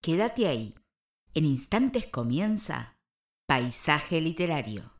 Quédate 0.00 0.46
ahí. 0.46 0.74
En 1.34 1.44
instantes 1.44 2.06
comienza 2.06 2.96
Paisaje 3.46 4.20
Literario. 4.20 4.97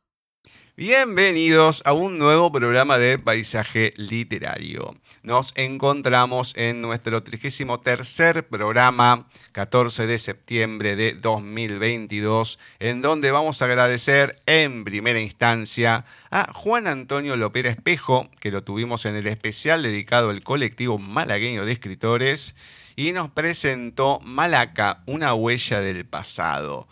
Bienvenidos 0.79 1.81
a 1.83 1.91
un 1.91 2.17
nuevo 2.17 2.53
programa 2.53 2.97
de 2.97 3.19
Paisaje 3.19 3.93
Literario. 3.97 4.95
Nos 5.23 5.51
encontramos 5.57 6.53
en 6.55 6.79
nuestro 6.79 7.21
33 7.21 8.45
programa, 8.49 9.27
14 9.51 10.07
de 10.07 10.17
septiembre 10.17 10.95
de 10.95 11.15
2022, 11.15 12.59
en 12.79 13.01
donde 13.01 13.29
vamos 13.31 13.61
a 13.61 13.65
agradecer 13.65 14.41
en 14.45 14.85
primera 14.85 15.19
instancia 15.19 16.05
a 16.31 16.53
Juan 16.53 16.87
Antonio 16.87 17.35
Lopera 17.35 17.71
Espejo, 17.71 18.29
que 18.39 18.49
lo 18.49 18.63
tuvimos 18.63 19.03
en 19.03 19.17
el 19.17 19.27
especial 19.27 19.83
dedicado 19.83 20.29
al 20.29 20.43
colectivo 20.43 20.97
malagueño 20.97 21.65
de 21.65 21.73
escritores, 21.73 22.55
y 22.95 23.11
nos 23.11 23.31
presentó 23.31 24.21
Malaca, 24.21 25.03
una 25.07 25.33
huella 25.33 25.81
del 25.81 26.05
pasado. 26.05 26.87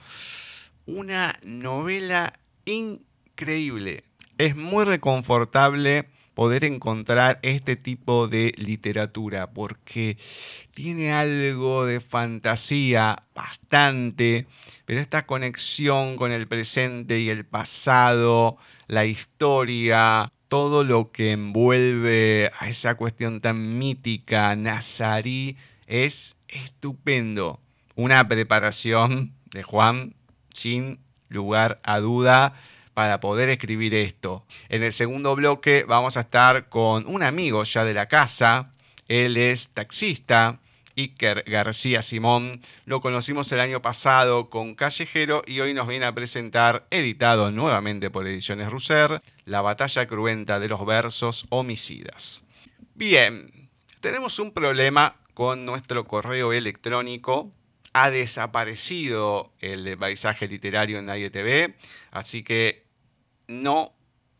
Una 0.85 1.39
novela 1.41 2.33
increíble 2.65 3.06
increíble. 3.37 4.03
Es 4.39 4.55
muy 4.55 4.83
reconfortable 4.83 6.09
poder 6.33 6.63
encontrar 6.63 7.39
este 7.43 7.75
tipo 7.75 8.27
de 8.27 8.53
literatura 8.57 9.51
porque 9.51 10.17
tiene 10.73 11.13
algo 11.13 11.85
de 11.85 11.99
fantasía 11.99 13.23
bastante, 13.35 14.47
pero 14.85 14.99
esta 15.01 15.27
conexión 15.27 16.15
con 16.17 16.31
el 16.31 16.47
presente 16.47 17.19
y 17.19 17.29
el 17.29 17.45
pasado, 17.45 18.57
la 18.87 19.05
historia, 19.05 20.31
todo 20.47 20.83
lo 20.83 21.11
que 21.11 21.31
envuelve 21.31 22.51
a 22.59 22.69
esa 22.69 22.95
cuestión 22.95 23.39
tan 23.41 23.77
mítica 23.77 24.55
nazarí 24.55 25.57
es 25.85 26.37
estupendo. 26.47 27.59
Una 27.95 28.27
preparación 28.27 29.33
de 29.51 29.61
Juan 29.61 30.15
sin 30.53 30.99
lugar 31.29 31.79
a 31.83 31.99
duda 31.99 32.53
para 32.97 33.19
poder 33.19 33.49
escribir 33.49 33.93
esto. 33.93 34.43
En 34.69 34.81
el 34.81 34.91
segundo 34.91 35.35
bloque 35.35 35.85
vamos 35.87 36.17
a 36.17 36.21
estar 36.21 36.67
con 36.67 37.05
un 37.05 37.21
amigo 37.21 37.63
ya 37.63 37.85
de 37.85 37.93
la 37.93 38.07
casa. 38.07 38.73
Él 39.07 39.37
es 39.37 39.69
taxista, 39.69 40.61
Iker 40.97 41.43
García 41.45 42.01
Simón. 42.01 42.59
Lo 42.85 42.99
conocimos 42.99 43.51
el 43.51 43.59
año 43.59 43.83
pasado 43.83 44.49
con 44.49 44.73
Callejero 44.73 45.43
y 45.45 45.59
hoy 45.59 45.75
nos 45.75 45.87
viene 45.87 46.07
a 46.07 46.15
presentar, 46.15 46.87
editado 46.89 47.51
nuevamente 47.51 48.09
por 48.09 48.25
Ediciones 48.25 48.71
Russer, 48.71 49.21
La 49.45 49.61
batalla 49.61 50.07
cruenta 50.07 50.59
de 50.59 50.67
los 50.67 50.83
versos 50.83 51.45
homicidas. 51.49 52.41
Bien, 52.95 53.69
tenemos 54.01 54.39
un 54.39 54.53
problema 54.53 55.17
con 55.35 55.67
nuestro 55.67 56.05
correo 56.05 56.51
electrónico 56.51 57.51
ha 57.93 58.11
desaparecido 58.11 59.51
el 59.59 59.97
paisaje 59.97 60.47
literario 60.47 60.99
en 60.99 61.07
Nadie 61.07 61.31
TV, 61.31 61.73
así 62.11 62.43
que 62.43 62.86
no 63.47 63.93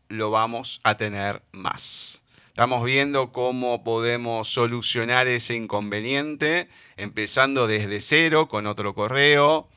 lo 0.08 0.30
vamos 0.30 0.80
a 0.84 0.96
tener 0.96 1.42
más. 1.52 2.22
Estamos 2.48 2.84
viendo 2.84 3.30
cómo 3.32 3.84
podemos 3.84 4.48
solucionar 4.48 5.28
ese 5.28 5.54
inconveniente, 5.54 6.68
empezando 6.96 7.66
desde 7.66 8.00
cero 8.00 8.48
con 8.48 8.66
otro 8.66 8.94
correo. 8.94 9.68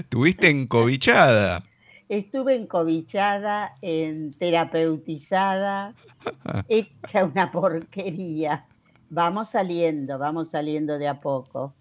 ¿Tuviste 0.09 0.49
encobichada? 0.49 1.62
Estuve 2.09 2.56
encobichada, 2.56 3.77
en 3.82 4.32
terapeutizada, 4.32 5.94
hecha 6.69 7.25
una 7.25 7.53
porquería. 7.53 8.67
Vamos 9.10 9.50
saliendo, 9.50 10.19
vamos 10.19 10.50
saliendo 10.50 10.97
de 10.97 11.09
a 11.09 11.21
poco. 11.21 11.75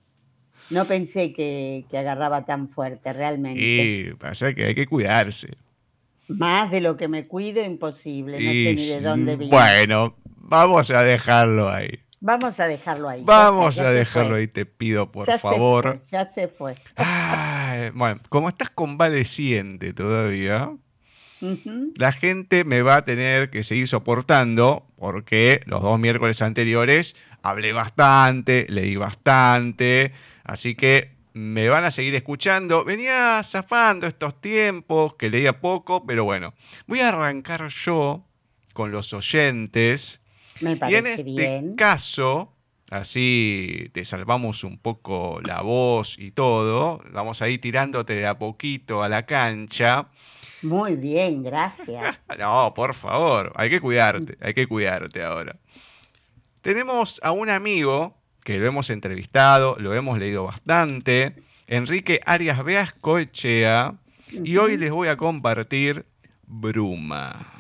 No 0.72 0.86
pensé 0.86 1.32
que, 1.32 1.86
agarraba 1.94 2.46
tan 2.46 2.70
fuerte, 2.70 3.14
realmente. 3.14 3.62
Y 3.62 4.14
pasa 4.16 4.54
que 4.54 4.66
hay 4.66 4.76
que 4.76 4.88
cuidarse. 4.88 5.56
Más 6.28 6.70
de 6.72 6.82
lo 6.82 6.98
que 6.98 7.08
me 7.08 7.28
cuido, 7.28 7.64
imposible. 7.64 8.34
No 8.34 8.52
sé 8.52 8.74
ni 8.76 8.88
de 8.88 9.02
dónde 9.02 9.36
viene. 9.36 9.56
Bueno, 9.56 10.16
vamos 10.38 10.92
a 10.92 11.04
dejarlo 11.04 11.70
ahí. 11.70 12.00
Vamos 12.20 12.60
a 12.60 12.66
dejarlo 12.66 13.08
ahí. 13.10 13.24
Vamos 13.24 13.80
a 13.80 13.92
dejarlo 13.92 14.36
ahí, 14.36 14.48
te 14.48 14.66
pido 14.66 15.12
por 15.12 15.26
favor. 15.40 16.02
ya 16.12 16.26
se 16.26 16.48
fue. 16.48 16.76
bueno, 17.94 18.20
como 18.30 18.50
estás 18.50 18.70
convaleciente 18.72 19.94
todavía, 19.94 20.72
la 21.42 22.12
gente 22.12 22.64
me 22.64 22.82
va 22.82 22.98
a 22.98 23.06
tener 23.06 23.50
que 23.50 23.64
seguir 23.64 23.88
soportando 23.88 24.86
porque 24.98 25.62
los 25.66 25.82
dos 25.82 26.00
miércoles 26.00 26.42
anteriores 26.42 27.16
hablé 27.42 27.72
bastante, 27.74 28.66
leí 28.70 28.96
bastante, 28.96 30.14
así 30.44 30.76
que 30.76 31.12
me 31.34 31.70
van 31.70 31.86
a 31.86 31.92
seguir 31.92 32.16
escuchando. 32.16 32.84
Venía 32.84 33.42
zafando 33.44 34.08
estos 34.08 34.42
tiempos 34.42 35.16
que 35.16 35.30
leía 35.30 35.62
poco, 35.62 36.06
pero 36.06 36.26
bueno, 36.26 36.54
voy 36.88 37.00
a 37.00 37.10
arrancar 37.10 37.68
yo 37.68 38.26
con 38.74 38.92
los 38.92 39.14
oyentes. 39.14 40.22
Me 40.62 40.78
y 40.90 40.96
en 40.96 41.08
este 41.08 41.64
caso, 41.78 42.54
así 42.90 43.90
te 43.94 44.04
salvamos 44.04 44.64
un 44.64 44.78
poco 44.78 45.40
la 45.44 45.62
voz 45.62 46.20
y 46.20 46.32
todo, 46.32 47.02
vamos 47.12 47.42
a 47.42 47.48
ir 47.48 47.62
tirándote 47.62 48.16
de 48.16 48.28
a 48.28 48.38
poquito 48.38 49.04
a 49.04 49.10
la 49.10 49.26
cancha. 49.26 50.10
Muy 50.62 50.96
bien, 50.96 51.44
gracias. 51.44 52.18
no, 52.40 52.74
por 52.74 52.94
favor, 52.94 53.52
hay 53.56 53.70
que 53.70 53.80
cuidarte, 53.80 54.38
hay 54.42 54.54
que 54.54 54.68
cuidarte 54.68 55.24
ahora. 55.24 55.56
Tenemos 56.62 57.20
a 57.24 57.32
un 57.32 57.50
amigo 57.50 58.18
que 58.44 58.58
lo 58.58 58.66
hemos 58.66 58.90
entrevistado, 58.90 59.78
lo 59.80 59.94
hemos 59.94 60.18
leído 60.18 60.44
bastante, 60.44 61.36
Enrique 61.68 62.20
Arias 62.26 62.64
Beascoechea, 62.64 63.96
y 64.32 64.58
hoy 64.58 64.78
les 64.78 64.92
voy 64.92 65.08
a 65.08 65.18
compartir 65.18 66.06
Bruma. 66.46 67.60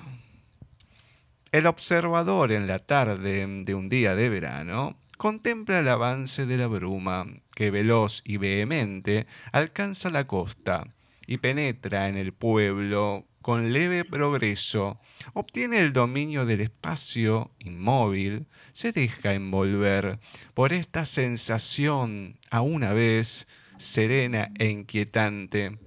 El 1.51 1.65
observador 1.65 2.51
en 2.51 2.67
la 2.67 2.79
tarde 2.79 3.45
de 3.47 3.75
un 3.75 3.89
día 3.89 4.15
de 4.15 4.29
verano 4.29 4.99
contempla 5.17 5.79
el 5.79 5.87
avance 5.87 6.45
de 6.45 6.57
la 6.57 6.67
bruma 6.67 7.25
que 7.55 7.71
veloz 7.71 8.21
y 8.23 8.37
vehemente 8.37 9.25
alcanza 9.51 10.09
la 10.09 10.27
costa 10.27 10.87
y 11.29 11.37
penetra 11.37 12.09
en 12.09 12.17
el 12.17 12.33
pueblo 12.33 13.27
con 13.43 13.71
leve 13.71 14.03
progreso, 14.03 14.99
obtiene 15.33 15.79
el 15.79 15.93
dominio 15.93 16.47
del 16.47 16.61
espacio 16.61 17.51
inmóvil, 17.59 18.47
se 18.73 18.91
deja 18.91 19.35
envolver 19.35 20.17
por 20.55 20.73
esta 20.73 21.05
sensación 21.05 22.39
a 22.49 22.61
una 22.61 22.93
vez 22.93 23.47
serena 23.77 24.49
e 24.57 24.69
inquietante. 24.69 25.77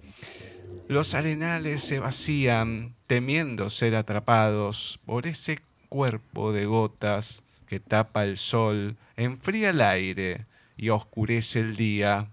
Los 0.86 1.12
arenales 1.12 1.82
se 1.82 1.98
vacían, 1.98 2.94
temiendo 3.08 3.68
ser 3.68 3.96
atrapados 3.96 5.00
por 5.04 5.26
ese 5.26 5.58
cuerpo 5.88 6.52
de 6.52 6.66
gotas 6.66 7.42
que 7.66 7.80
tapa 7.80 8.22
el 8.22 8.36
sol, 8.36 8.96
enfría 9.16 9.70
el 9.70 9.80
aire 9.80 10.46
y 10.76 10.90
oscurece 10.90 11.58
el 11.58 11.74
día. 11.74 12.28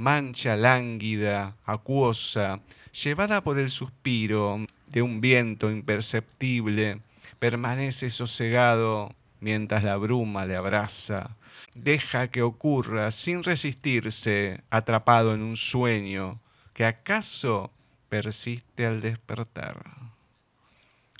Mancha 0.00 0.56
lánguida, 0.56 1.56
acuosa, 1.66 2.60
llevada 3.04 3.42
por 3.42 3.58
el 3.58 3.68
suspiro 3.68 4.64
de 4.86 5.02
un 5.02 5.20
viento 5.20 5.70
imperceptible, 5.70 7.02
permanece 7.38 8.08
sosegado 8.08 9.14
mientras 9.40 9.84
la 9.84 9.98
bruma 9.98 10.46
le 10.46 10.56
abraza. 10.56 11.36
Deja 11.74 12.28
que 12.28 12.40
ocurra 12.40 13.10
sin 13.10 13.44
resistirse, 13.44 14.62
atrapado 14.70 15.34
en 15.34 15.42
un 15.42 15.58
sueño 15.58 16.40
que 16.72 16.86
acaso 16.86 17.70
persiste 18.08 18.86
al 18.86 19.02
despertar. 19.02 19.84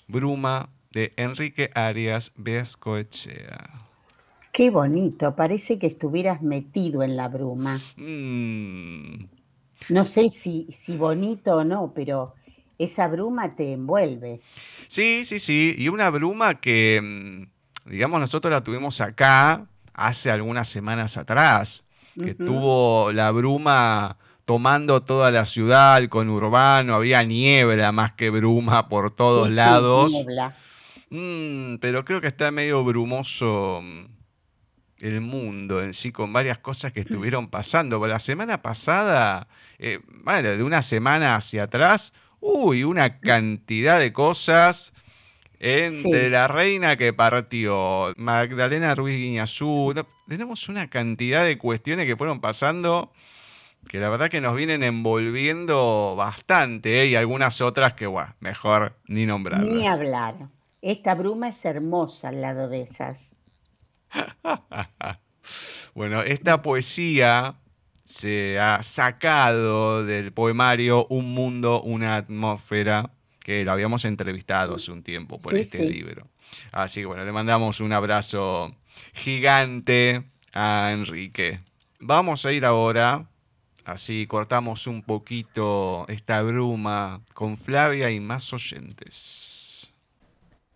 Bruma 0.09 0.71
de 0.91 1.13
Enrique 1.19 1.71
Arias 1.75 2.33
Vescoechea. 2.35 3.90
Qué 4.61 4.69
bonito, 4.69 5.35
parece 5.35 5.79
que 5.79 5.87
estuvieras 5.87 6.43
metido 6.43 7.03
en 7.03 7.17
la 7.17 7.29
bruma. 7.29 7.81
Mm, 7.97 9.25
No 9.89 10.05
sé 10.05 10.29
si, 10.29 10.67
si 10.71 10.99
bonito 10.99 11.57
o 11.57 11.65
no, 11.65 11.93
pero 11.95 12.35
esa 12.79 13.09
bruma 13.09 13.57
te 13.57 13.73
envuelve. 13.73 14.43
Sí, 14.87 15.25
sí, 15.25 15.39
sí. 15.41 15.75
Y 15.79 15.89
una 15.89 16.11
bruma 16.11 16.61
que, 16.61 17.01
mm, 17.03 17.89
digamos, 17.91 18.21
nosotros 18.21 18.53
la 18.53 18.63
tuvimos 18.63 19.01
acá 19.01 19.67
hace 19.95 20.31
algunas 20.31 20.69
semanas 20.69 21.17
atrás, 21.17 21.83
que 22.15 22.35
tuvo 22.35 23.13
la 23.13 23.31
bruma 23.31 24.19
tomando 24.45 25.03
toda 25.03 25.31
la 25.31 25.47
ciudad, 25.47 25.97
el 25.97 26.11
conurbano, 26.11 26.97
había 26.97 27.23
niebla 27.23 27.93
más 27.93 28.13
que 28.13 28.29
bruma 28.29 28.91
por 28.91 29.11
todos 29.11 29.47
Sí, 29.47 29.53
sí, 29.53 29.57
lados. 29.57 30.13
niebla. 30.13 30.55
Mm, 31.09 31.77
pero 31.81 32.05
creo 32.05 32.21
que 32.21 32.27
está 32.27 32.51
medio 32.51 32.85
brumoso 32.85 33.83
el 35.01 35.21
mundo 35.21 35.83
en 35.83 35.95
sí, 35.95 36.13
con 36.13 36.33
varias 36.33 36.59
cosas 36.59 36.93
que 36.93 37.01
estuvieron 37.01 37.49
pasando. 37.49 38.07
La 38.07 38.19
semana 38.19 38.63
pasada, 38.63 39.49
eh, 39.79 40.01
bueno, 40.25 40.49
de 40.51 40.63
una 40.63 40.83
semana 40.83 41.37
hacia 41.37 41.65
atrás, 41.65 42.13
uy, 42.41 42.85
una 42.85 43.19
cantidad 43.21 43.99
de 43.99 44.13
cosas. 44.13 44.93
Entre 45.63 46.25
Sí. 46.25 46.31
la 46.31 46.49
reina 46.49 46.97
que 46.97 47.13
partió, 47.13 48.15
Magdalena 48.17 48.95
Ruiz 48.95 49.17
Guiñazú, 49.19 49.93
tenemos 50.27 50.69
una 50.71 50.89
cantidad 50.89 51.45
de 51.45 51.59
cuestiones 51.59 52.07
que 52.07 52.17
fueron 52.17 52.41
pasando 52.41 53.13
que 53.89 53.99
la 53.99 54.09
verdad 54.11 54.31
que 54.31 54.41
nos 54.41 54.55
vienen 54.57 54.83
envolviendo 54.83 56.15
bastante, 56.17 57.03
¿eh? 57.03 57.07
y 57.09 57.15
algunas 57.15 57.61
otras 57.61 57.95
que, 57.95 58.07
bueno, 58.07 58.35
mejor 58.41 58.95
ni 59.07 59.21
Ni 59.21 59.27
nombrarlas. 59.27 59.87
hablar. 59.89 60.35
Esta 60.83 61.15
bruma 61.15 61.49
es 61.49 61.65
hermosa 61.65 62.29
al 62.29 62.41
lado 62.41 62.69
de 62.69 62.83
esas. 62.83 63.37
Bueno, 65.95 66.23
esta 66.23 66.63
poesía 66.63 67.57
se 68.05 68.59
ha 68.61 68.83
sacado 68.83 70.05
del 70.05 70.33
poemario 70.33 71.07
Un 71.09 71.33
mundo, 71.35 71.83
una 71.83 72.17
atmósfera, 72.17 73.13
que 73.41 73.65
lo 73.65 73.73
habíamos 73.73 74.05
entrevistado 74.05 74.77
hace 74.77 74.93
un 74.93 75.03
tiempo 75.03 75.39
por 75.39 75.55
Sí, 75.55 75.61
este 75.61 75.79
sí. 75.79 75.85
libro. 75.89 76.29
Así 76.73 77.01
que 77.01 77.07
bueno, 77.07 77.25
le 77.25 77.33
mandamos 77.33 77.81
un 77.81 77.93
abrazo 77.93 78.75
gigante 79.15 80.23
a 80.53 80.91
Enrique. 80.93 81.61
Vamos 81.99 82.47
a 82.47 82.53
ir 82.53 82.65
ahora, 82.65 83.29
así 83.85 84.27
cortamos 84.27 84.87
un 84.87 85.03
poquito 85.03 86.07
esta 86.09 86.43
bruma 86.43 87.23
con 87.35 87.57
Flavia 87.57 88.11
y 88.11 88.21
más 88.21 88.53
oyentes. 88.53 89.60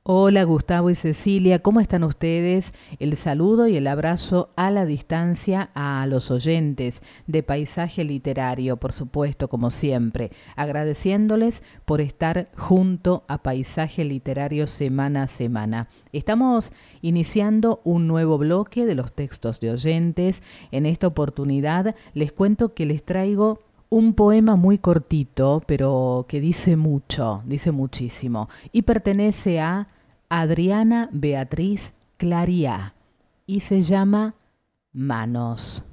Hola 0.07 0.45
Gustavo 0.45 0.91
y 0.91 0.95
Cecilia, 0.95 1.61
¿cómo 1.61 1.81
están 1.81 2.05
ustedes? 2.05 2.75
El 2.99 3.17
saludo 3.17 3.69
y 3.69 3.77
el 3.79 3.87
abrazo 3.87 4.51
a 4.55 4.71
la 4.71 4.85
distancia 4.85 5.71
a 5.73 6.07
los 6.07 6.31
oyentes 6.31 7.03
de 7.27 7.43
Paisaje 7.43 8.05
Literario, 8.05 8.77
por 8.77 8.93
supuesto, 8.93 9.49
como 9.49 9.71
siempre, 9.71 10.31
agradeciéndoles 10.57 11.63
por 11.87 12.03
estar 12.03 12.51
junto 12.55 13.25
a 13.29 13.43
Paisaje 13.43 14.05
Literario 14.05 14.67
semana 14.67 15.23
a 15.23 15.29
semana. 15.29 15.89
Estamos 16.13 16.73
iniciando 17.01 17.81
un 17.83 18.07
nuevo 18.07 18.37
bloque 18.37 18.85
de 18.85 18.97
los 18.97 19.11
textos 19.11 19.59
de 19.61 19.71
oyentes. 19.71 20.43
En 20.71 20.85
esta 20.85 21.07
oportunidad 21.07 21.97
les 22.13 22.31
cuento 22.31 22.75
que 22.75 22.85
les 22.85 23.05
traigo 23.05 23.61
un 23.89 24.13
poema 24.13 24.57
muy 24.57 24.77
cortito, 24.77 25.63
pero 25.67 26.27
que 26.29 26.41
dice 26.41 26.77
mucho, 26.77 27.43
dice 27.47 27.71
muchísimo, 27.71 28.51
y 28.71 28.83
pertenece 28.83 29.61
a 29.61 29.89
Adriana 30.29 31.09
Beatriz 31.13 31.95
Clariá 32.17 32.95
y 33.47 33.61
se 33.61 33.83
llama 33.83 34.35
Manos. 34.93 35.85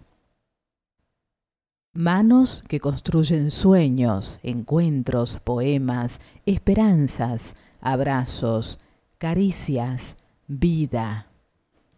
Manos 1.94 2.64
que 2.68 2.80
construyen 2.80 3.52
sueños, 3.52 4.40
encuentros, 4.44 5.40
poemas, 5.40 6.22
esperanzas, 6.46 7.56
abrazos, 7.82 8.80
caricias, 9.18 10.16
vida. 10.48 11.28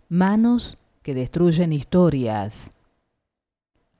Manos 0.10 0.78
que 1.04 1.14
destruyen 1.14 1.74
historias, 1.74 2.72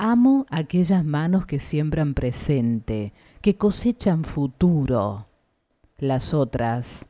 Amo 0.06 0.46
aquellas 0.50 1.06
manos 1.06 1.46
que 1.46 1.62
siembran 1.62 2.14
presente, 2.14 3.14
que 3.42 3.56
cosechan 3.56 4.26
futuro. 4.26 5.28
Las 5.98 6.34
otras, 6.34 7.06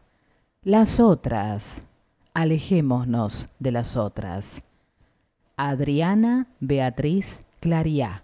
las 0.63 0.99
otras, 0.99 1.83
alejémonos 2.33 3.49
de 3.59 3.71
las 3.71 3.97
otras. 3.97 4.63
Adriana 5.57 6.47
Beatriz 6.59 7.43
Clariá. 7.59 8.23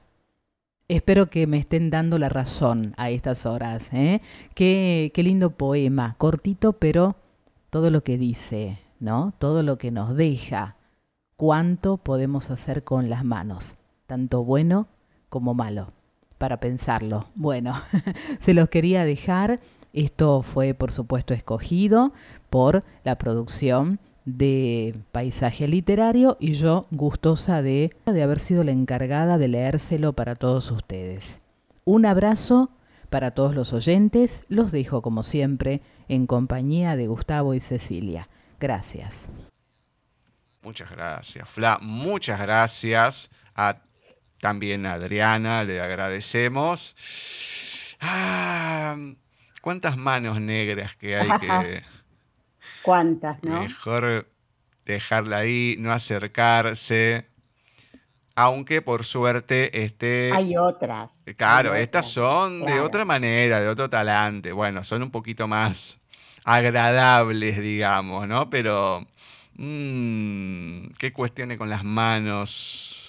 Espero 0.87 1.29
que 1.29 1.45
me 1.45 1.57
estén 1.57 1.91
dando 1.91 2.17
la 2.17 2.29
razón 2.29 2.93
a 2.97 3.09
estas 3.11 3.45
horas. 3.45 3.93
¿eh? 3.93 4.21
Qué, 4.55 5.11
qué 5.13 5.23
lindo 5.23 5.51
poema, 5.51 6.15
cortito, 6.17 6.73
pero 6.73 7.15
todo 7.69 7.91
lo 7.91 8.03
que 8.03 8.17
dice, 8.17 8.79
¿no? 8.99 9.33
Todo 9.37 9.61
lo 9.61 9.77
que 9.77 9.91
nos 9.91 10.15
deja. 10.15 10.77
¿Cuánto 11.37 11.97
podemos 11.97 12.49
hacer 12.49 12.83
con 12.83 13.09
las 13.09 13.23
manos? 13.23 13.77
tanto 14.09 14.43
bueno 14.43 14.87
como 15.29 15.53
malo, 15.53 15.93
para 16.39 16.59
pensarlo. 16.59 17.27
Bueno, 17.35 17.79
se 18.39 18.55
los 18.55 18.67
quería 18.67 19.05
dejar. 19.05 19.59
Esto 19.93 20.41
fue, 20.41 20.73
por 20.73 20.91
supuesto, 20.91 21.33
escogido 21.33 22.13
por 22.49 22.83
la 23.03 23.17
producción 23.17 23.99
de 24.25 24.95
Paisaje 25.11 25.67
Literario 25.67 26.37
y 26.39 26.53
yo 26.53 26.85
gustosa 26.91 27.61
de, 27.61 27.95
de 28.05 28.23
haber 28.23 28.39
sido 28.39 28.63
la 28.63 28.71
encargada 28.71 29.37
de 29.37 29.47
leérselo 29.47 30.13
para 30.13 30.35
todos 30.35 30.69
ustedes. 30.71 31.39
Un 31.85 32.05
abrazo 32.05 32.69
para 33.09 33.31
todos 33.31 33.55
los 33.55 33.73
oyentes. 33.73 34.43
Los 34.49 34.71
dejo, 34.71 35.01
como 35.01 35.23
siempre, 35.23 35.81
en 36.07 36.27
compañía 36.27 36.95
de 36.95 37.07
Gustavo 37.07 37.53
y 37.53 37.59
Cecilia. 37.59 38.29
Gracias. 38.59 39.29
Muchas 40.61 40.91
gracias, 40.91 41.49
Fla. 41.49 41.79
Muchas 41.81 42.39
gracias 42.39 43.29
a 43.55 43.81
también 44.39 44.85
a 44.85 44.93
Adriana, 44.93 45.63
le 45.63 45.81
agradecemos. 45.81 46.95
Ah, 47.99 48.95
cuántas 49.61 49.97
manos 49.97 50.39
negras 50.39 50.95
que 50.95 51.17
hay 51.17 51.29
que 51.39 51.83
¿Cuántas, 52.81 53.43
no? 53.43 53.61
mejor 53.61 54.27
dejarla 54.85 55.37
ahí, 55.37 55.75
no 55.79 55.91
acercarse. 55.91 57.25
Aunque 58.35 58.81
por 58.81 59.03
suerte 59.03 59.83
este 59.83 60.31
Hay 60.33 60.55
otras. 60.55 61.11
Claro, 61.35 61.73
hay 61.73 61.83
estas 61.83 62.05
otras, 62.05 62.13
son 62.13 62.65
de 62.65 62.79
otra 62.79 63.03
manera, 63.03 63.59
de 63.59 63.67
otro 63.67 63.89
talante. 63.89 64.53
Bueno, 64.53 64.83
son 64.83 65.03
un 65.03 65.11
poquito 65.11 65.47
más 65.47 65.99
agradables, 66.45 67.59
digamos, 67.59 68.27
¿no? 68.27 68.49
Pero, 68.49 69.05
mm, 69.55 70.87
¿qué 70.97 71.11
cuestiones 71.11 71.57
con 71.57 71.69
las 71.69 71.83
manos? 71.83 73.08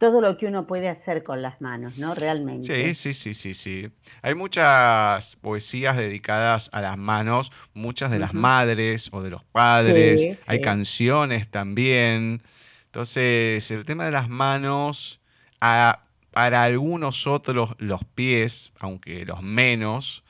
Todo 0.00 0.20
lo 0.22 0.38
que 0.38 0.46
uno 0.46 0.66
puede 0.66 0.88
hacer 0.88 1.22
con 1.22 1.42
las 1.42 1.60
manos, 1.60 1.98
¿no? 1.98 2.14
Realmente. 2.14 2.94
Sí, 2.94 2.94
sí, 2.94 3.14
sí, 3.14 3.34
sí, 3.34 3.54
sí. 3.54 3.90
Hay 4.22 4.34
muchas 4.34 5.36
poesías 5.36 5.96
dedicadas 5.96 6.70
a 6.72 6.80
las 6.80 6.96
manos, 6.96 7.52
muchas 7.74 8.10
de 8.10 8.18
las 8.18 8.32
madres 8.32 9.10
o 9.12 9.22
de 9.22 9.28
los 9.30 9.44
padres. 9.44 10.22
Sí, 10.22 10.36
Hay 10.46 10.58
sí. 10.58 10.64
canciones 10.64 11.48
también. 11.50 12.40
Entonces, 12.86 13.70
el 13.70 13.84
tema 13.84 14.06
de 14.06 14.10
las 14.12 14.28
manos, 14.30 15.20
a- 15.60 16.00
para 16.32 16.64
algunos 16.64 17.26
otros 17.26 17.74
los 17.78 18.02
pies, 18.04 18.72
aunque 18.80 19.24
los 19.26 19.42
menos, 19.42 20.24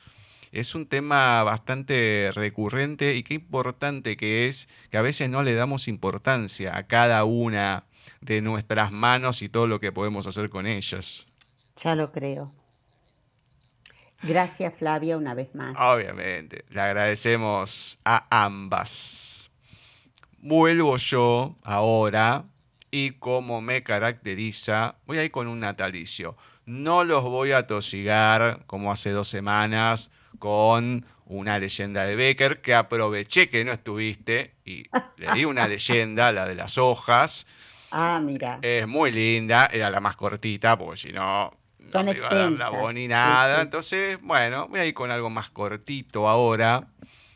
Es 0.53 0.75
un 0.75 0.85
tema 0.85 1.43
bastante 1.43 2.29
recurrente 2.33 3.15
y 3.15 3.23
qué 3.23 3.35
importante 3.35 4.17
que 4.17 4.47
es 4.47 4.67
que 4.89 4.97
a 4.97 5.01
veces 5.01 5.29
no 5.29 5.43
le 5.43 5.53
damos 5.53 5.87
importancia 5.87 6.75
a 6.77 6.83
cada 6.87 7.23
una 7.23 7.85
de 8.21 8.41
nuestras 8.41 8.91
manos 8.91 9.41
y 9.41 9.49
todo 9.49 9.67
lo 9.67 9.79
que 9.79 9.91
podemos 9.91 10.27
hacer 10.27 10.49
con 10.49 10.67
ellas. 10.67 11.25
Ya 11.77 11.95
lo 11.95 12.11
creo. 12.11 12.53
Gracias 14.23 14.73
Flavia 14.77 15.17
una 15.17 15.33
vez 15.33 15.53
más. 15.55 15.75
Obviamente, 15.79 16.63
le 16.69 16.81
agradecemos 16.81 17.99
a 18.05 18.27
ambas. 18.29 19.49
Vuelvo 20.37 20.97
yo 20.97 21.55
ahora 21.63 22.45
y 22.91 23.11
como 23.11 23.61
me 23.61 23.83
caracteriza, 23.83 24.95
voy 25.05 25.17
a 25.17 25.23
ir 25.23 25.31
con 25.31 25.47
un 25.47 25.59
natalicio. 25.61 26.35
No 26.65 27.03
los 27.03 27.23
voy 27.23 27.53
a 27.53 27.65
tosigar 27.65 28.63
como 28.67 28.91
hace 28.91 29.09
dos 29.09 29.27
semanas 29.27 30.11
con 30.37 31.05
una 31.25 31.57
leyenda 31.59 32.05
de 32.05 32.15
Becker 32.15 32.61
que 32.61 32.75
aproveché 32.75 33.49
que 33.49 33.63
no 33.63 33.71
estuviste 33.71 34.55
y 34.65 34.83
le 35.17 35.33
di 35.33 35.45
una 35.45 35.67
leyenda, 35.67 36.31
la 36.31 36.45
de 36.45 36.55
las 36.55 36.77
hojas. 36.77 37.47
Ah, 37.91 38.19
mira. 38.23 38.59
Es 38.61 38.87
muy 38.87 39.11
linda, 39.11 39.69
era 39.71 39.89
la 39.89 39.99
más 39.99 40.15
cortita, 40.15 40.77
porque 40.77 40.97
si 40.97 41.11
no, 41.11 41.51
no 41.79 42.03
me 42.03 42.11
iba 42.13 42.29
a 42.29 42.35
dar 42.35 42.51
la 42.51 42.69
voz 42.69 42.93
ni 42.93 43.07
nada. 43.07 43.61
Entonces, 43.61 44.19
bueno, 44.21 44.67
voy 44.67 44.79
a 44.79 44.85
ir 44.85 44.93
con 44.93 45.11
algo 45.11 45.29
más 45.29 45.49
cortito 45.49 46.27
ahora 46.27 46.87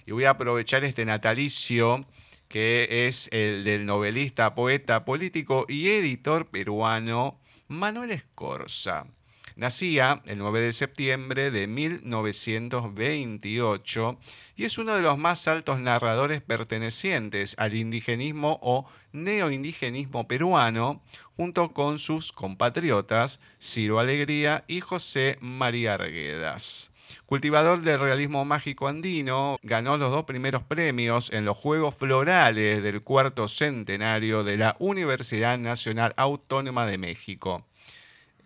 y 0.05 0.11
voy 0.11 0.25
a 0.25 0.31
aprovechar 0.31 0.83
este 0.83 1.05
natalicio 1.05 2.05
que 2.47 3.07
es 3.07 3.27
el 3.33 3.63
del 3.63 3.85
novelista, 3.85 4.55
poeta, 4.55 5.03
político 5.03 5.65
y 5.67 5.89
editor 5.89 6.47
peruano 6.47 7.39
Manuel 7.67 8.11
Escorza. 8.11 9.07
Nacía 9.55 10.21
el 10.25 10.39
9 10.39 10.59
de 10.59 10.73
septiembre 10.73 11.49
de 11.49 11.67
1928 11.67 14.19
y 14.57 14.65
es 14.65 14.77
uno 14.77 14.95
de 14.95 15.01
los 15.01 15.17
más 15.17 15.47
altos 15.47 15.79
narradores 15.79 16.41
pertenecientes 16.41 17.55
al 17.57 17.73
indigenismo 17.73 18.59
o 18.61 18.85
neoindigenismo 19.13 20.27
peruano, 20.27 21.01
junto 21.37 21.71
con 21.71 21.99
sus 21.99 22.33
compatriotas 22.33 23.39
Ciro 23.57 23.99
Alegría 23.99 24.65
y 24.67 24.81
José 24.81 25.37
María 25.39 25.93
Arguedas. 25.93 26.91
Cultivador 27.25 27.81
del 27.81 28.01
realismo 28.01 28.43
mágico 28.43 28.89
andino, 28.89 29.55
ganó 29.63 29.95
los 29.95 30.11
dos 30.11 30.25
primeros 30.25 30.63
premios 30.63 31.31
en 31.31 31.45
los 31.45 31.55
Juegos 31.55 31.95
Florales 31.95 32.83
del 32.83 33.03
cuarto 33.03 33.47
centenario 33.47 34.43
de 34.43 34.57
la 34.57 34.75
Universidad 34.79 35.57
Nacional 35.57 36.13
Autónoma 36.17 36.85
de 36.85 36.97
México 36.97 37.63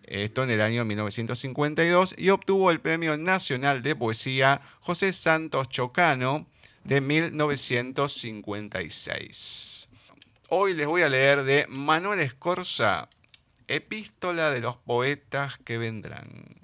esto 0.10 0.44
en 0.44 0.50
el 0.50 0.60
año 0.62 0.84
1952, 0.86 2.16
y 2.18 2.30
obtuvo 2.30 2.72
el 2.72 2.80
Premio 2.82 3.16
Nacional 3.18 3.84
de 3.84 3.96
Poesía 3.96 4.62
José 4.82 5.12
Santos 5.12 5.70
Chocano 5.70 6.48
de 6.84 7.02
1956. 7.02 9.90
Hoy 10.50 10.74
les 10.74 10.88
voy 10.88 11.04
a 11.04 11.10
leer 11.10 11.44
de 11.44 11.68
Manuel 11.70 12.22
Escorza, 12.22 13.10
Epístola 13.68 14.50
de 14.50 14.62
los 14.62 14.78
Poetas 14.78 15.60
que 15.64 15.78
Vendrán. 15.78 16.56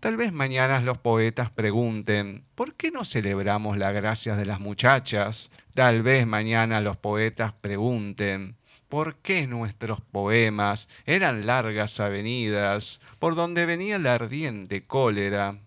Tal 0.00 0.16
vez 0.16 0.32
mañana 0.32 0.80
los 0.80 0.98
poetas 0.98 1.50
pregunten, 1.50 2.42
¿por 2.54 2.74
qué 2.74 2.90
no 2.90 3.04
celebramos 3.04 3.78
las 3.78 3.94
gracias 3.94 4.36
de 4.36 4.46
las 4.46 4.58
muchachas? 4.60 5.50
Tal 5.74 6.02
vez 6.02 6.26
mañana 6.26 6.80
los 6.80 6.96
poetas 6.96 7.52
pregunten, 7.52 8.56
¿Por 8.88 9.16
qué 9.16 9.48
nuestros 9.48 10.00
poemas 10.00 10.88
eran 11.06 11.44
largas 11.44 11.98
avenidas 11.98 13.00
por 13.18 13.34
donde 13.34 13.66
venía 13.66 13.98
la 13.98 14.14
ardiente 14.14 14.86
cólera? 14.86 15.58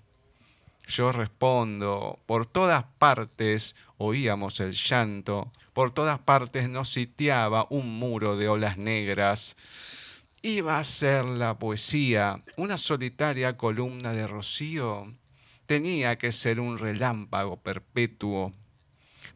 Yo 0.88 1.12
respondo, 1.12 2.20
por 2.26 2.46
todas 2.46 2.86
partes 2.98 3.76
oíamos 3.98 4.62
el 4.62 4.72
llanto, 4.72 5.52
por 5.74 5.92
todas 5.92 6.20
partes 6.20 6.70
nos 6.70 6.90
sitiaba 6.94 7.68
un 7.70 8.00
muro 8.00 8.38
de 8.38 8.48
olas 8.48 8.78
negras. 8.78 9.58
¿Iba 10.42 10.80
a 10.80 10.84
ser 10.86 11.26
la 11.26 11.60
poesía 11.60 12.42
una 12.56 12.78
solitaria 12.78 13.58
columna 13.58 14.14
de 14.14 14.28
rocío? 14.28 15.14
Tenía 15.66 16.18
que 16.18 16.32
ser 16.32 16.62
un 16.62 16.78
relámpago 16.78 17.58
perpetuo 17.58 18.54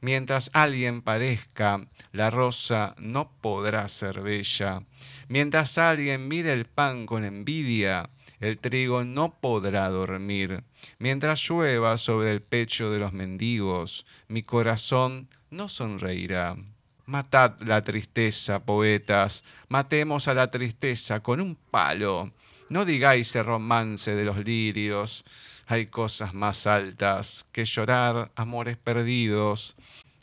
Mientras 0.02 0.50
alguien 0.54 1.02
parezca, 1.02 1.88
la 2.12 2.30
rosa 2.30 2.96
no 2.98 3.32
podrá 3.42 3.88
ser 3.88 4.22
bella. 4.22 4.84
Mientras 5.28 5.78
alguien 5.78 6.28
mire 6.28 6.54
el 6.54 6.66
pan 6.66 7.06
con 7.06 7.24
envidia, 7.24 8.10
el 8.40 8.60
trigo 8.60 9.04
no 9.04 9.40
podrá 9.40 9.88
dormir. 9.90 10.64
Mientras 11.00 11.48
llueva 11.48 11.98
sobre 11.98 12.32
el 12.32 12.42
pecho 12.42 12.92
de 12.92 13.00
los 13.00 13.14
mendigos, 13.14 14.06
mi 14.28 14.44
corazón 14.44 15.30
no 15.50 15.70
sonreirá. 15.70 16.58
Matad 17.06 17.62
la 17.62 17.84
tristeza, 17.84 18.64
poetas, 18.66 19.44
matemos 19.68 20.28
a 20.28 20.34
la 20.34 20.52
tristeza 20.52 21.22
con 21.22 21.40
un 21.40 21.56
palo. 21.56 22.32
No 22.70 22.86
digáis 22.86 23.36
el 23.36 23.46
romance 23.46 24.16
de 24.16 24.26
los 24.26 24.38
lirios, 24.38 25.24
hay 25.68 25.88
cosas 25.88 26.34
más 26.34 26.68
altas 26.68 27.46
que 27.52 27.66
llorar 27.66 28.32
amores 28.36 28.78
perdidos. 28.78 29.76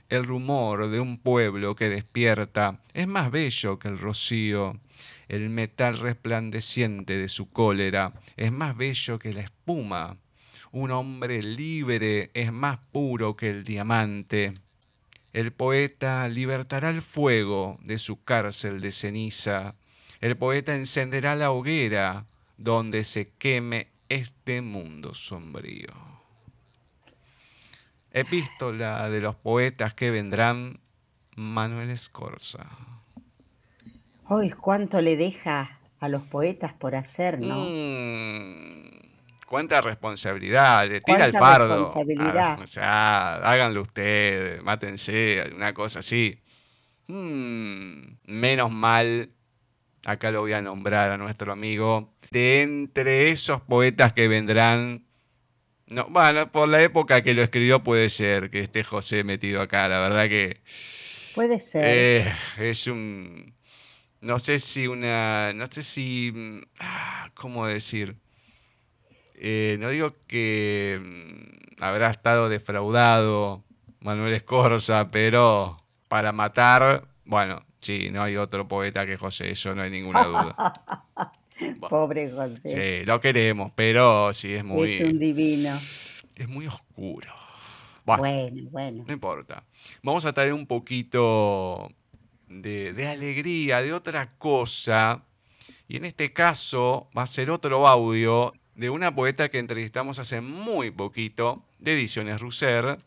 El 0.09 0.25
rumor 0.25 0.91
de 0.91 1.01
un 1.01 1.19
pueblo 1.19 1.77
que 1.77 1.89
despierta 1.89 2.81
es 2.95 3.07
más 3.07 3.31
bello 3.31 3.79
que 3.79 3.89
el 3.89 3.99
rocío. 3.99 4.79
El 5.29 5.49
metal 5.49 5.99
resplandeciente 5.99 7.17
de 7.17 7.29
su 7.29 7.51
cólera 7.51 8.13
es 8.37 8.53
más 8.53 8.77
bello 8.77 9.19
que 9.19 9.33
la 9.33 9.43
espuma. 9.43 10.17
Un 10.73 10.91
hombre 10.91 11.43
libre 11.43 12.31
es 12.35 12.53
más 12.53 12.79
puro 12.93 13.37
que 13.37 13.51
el 13.51 13.65
diamante. 13.65 14.55
El 15.33 15.53
poeta 15.53 16.29
libertará 16.29 16.91
el 16.91 17.03
fuego 17.03 17.79
de 17.83 17.99
su 17.99 18.25
cárcel 18.25 18.81
de 18.81 18.91
ceniza. 18.91 19.77
El 20.21 20.37
poeta 20.37 20.75
encenderá 20.75 21.37
la 21.37 21.53
hoguera 21.53 22.27
donde 22.59 23.05
se 23.05 23.31
queme 23.39 23.89
este 24.11 24.61
mundo 24.61 25.15
sombrío. 25.15 25.95
Epístola 28.11 29.09
de 29.09 29.21
los 29.21 29.37
poetas 29.37 29.95
que 29.95 30.11
vendrán, 30.11 30.81
Manuel 31.37 31.91
Escorza. 31.91 32.67
Hoy 34.29 34.51
cuánto 34.51 35.01
le 35.01 35.17
deja 35.17 35.79
a 36.01 36.09
los 36.09 36.23
poetas 36.25 36.75
por 36.75 36.97
hacer, 36.97 37.39
¿no? 37.39 37.67
Mm, 37.69 38.91
cuánta 39.47 39.81
responsabilidad, 39.81 40.89
le 40.89 41.01
tira 41.01 41.27
el 41.27 41.33
fardo. 41.33 41.85
Responsabilidad. 41.85 42.57
Ah, 42.59 42.59
o 42.61 42.67
sea, 42.67 43.35
háganlo 43.37 43.83
ustedes, 43.83 44.61
mátense, 44.65 45.53
una 45.55 45.73
cosa 45.73 46.01
así. 46.01 46.43
Mm, 47.07 48.17
menos 48.27 48.73
mal, 48.73 49.31
acá 50.05 50.31
lo 50.31 50.41
voy 50.41 50.53
a 50.53 50.63
nombrar 50.63 51.11
a 51.11 51.17
nuestro 51.17 51.53
amigo 51.53 52.13
de 52.31 52.63
entre 52.63 53.31
esos 53.31 53.61
poetas 53.63 54.13
que 54.13 54.29
vendrán. 54.29 55.05
No, 55.89 56.07
bueno, 56.09 56.51
por 56.53 56.69
la 56.69 56.81
época 56.83 57.23
que 57.23 57.35
lo 57.35 57.43
escribió 57.43 57.83
puede 57.83 58.09
ser 58.09 58.51
que 58.51 58.61
esté 58.61 58.85
José 58.85 59.25
metido 59.25 59.61
acá, 59.61 59.89
la 59.89 59.99
verdad 60.01 60.29
que... 60.29 60.61
Puede 61.35 61.59
ser. 61.59 61.85
Eh, 61.85 62.35
es 62.59 62.87
un... 62.87 63.55
No 64.21 64.39
sé 64.39 64.59
si 64.59 64.87
una... 64.87 65.53
No 65.53 65.67
sé 65.67 65.83
si... 65.83 66.33
Ah, 66.79 67.31
¿Cómo 67.35 67.67
decir? 67.67 68.17
Eh, 69.35 69.77
no 69.81 69.89
digo 69.89 70.15
que 70.29 71.01
mm, 71.03 71.83
habrá 71.83 72.11
estado 72.11 72.49
defraudado 72.49 73.65
Manuel 74.01 74.35
Escorza, 74.35 75.11
pero 75.11 75.83
para 76.09 76.33
matar, 76.33 77.09
bueno, 77.25 77.65
sí, 77.81 78.11
no 78.11 78.23
hay 78.23 78.37
otro 78.37 78.69
poeta 78.69 79.07
que 79.07 79.17
José, 79.17 79.51
eso 79.51 79.75
no 79.75 79.83
hay 79.83 79.91
ninguna 79.91 80.25
duda. 80.25 81.33
Pobre 81.91 82.31
José. 82.31 83.01
Sí, 83.01 83.07
lo 83.07 83.21
queremos, 83.21 83.73
pero 83.75 84.33
sí 84.33 84.55
es 84.55 84.65
muy. 84.65 84.95
Es 84.95 85.01
un 85.01 85.19
divino. 85.19 85.79
Es 86.37 86.49
muy 86.49 86.67
oscuro. 86.67 87.29
Bueno, 88.05 88.69
bueno, 88.71 89.05
No 89.07 89.13
importa. 89.13 89.63
Vamos 90.03 90.25
a 90.25 90.33
traer 90.33 90.53
un 90.53 90.67
poquito 90.67 91.91
de, 92.49 92.93
de 92.93 93.07
alegría, 93.07 93.83
de 93.83 93.93
otra 93.93 94.33
cosa. 94.39 95.25
Y 95.87 95.97
en 95.97 96.05
este 96.05 96.33
caso 96.33 97.09
va 97.17 97.23
a 97.23 97.27
ser 97.27 97.51
otro 97.51 97.87
audio 97.87 98.53
de 98.75 98.91
una 98.91 99.15
poeta 99.15 99.51
que 99.51 99.59
entrevistamos 99.59 100.19
hace 100.19 100.41
muy 100.41 100.91
poquito, 100.91 101.65
de 101.79 101.93
Ediciones 101.93 102.41
Russer, 102.41 102.99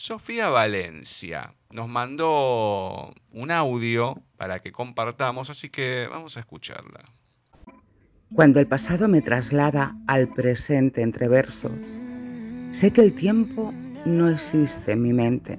Sofía 0.00 0.48
Valencia. 0.48 1.54
Nos 1.72 1.88
mandó 1.88 3.12
un 3.32 3.50
audio 3.50 4.22
para 4.36 4.60
que 4.60 4.70
compartamos, 4.70 5.50
así 5.50 5.70
que 5.70 6.06
vamos 6.08 6.36
a 6.36 6.40
escucharla. 6.40 7.00
Cuando 8.32 8.60
el 8.60 8.68
pasado 8.68 9.08
me 9.08 9.22
traslada 9.22 9.96
al 10.06 10.28
presente 10.28 11.02
entre 11.02 11.26
versos, 11.26 11.98
sé 12.70 12.92
que 12.92 13.00
el 13.00 13.12
tiempo 13.12 13.72
no 14.06 14.28
existe 14.28 14.92
en 14.92 15.02
mi 15.02 15.12
mente, 15.12 15.58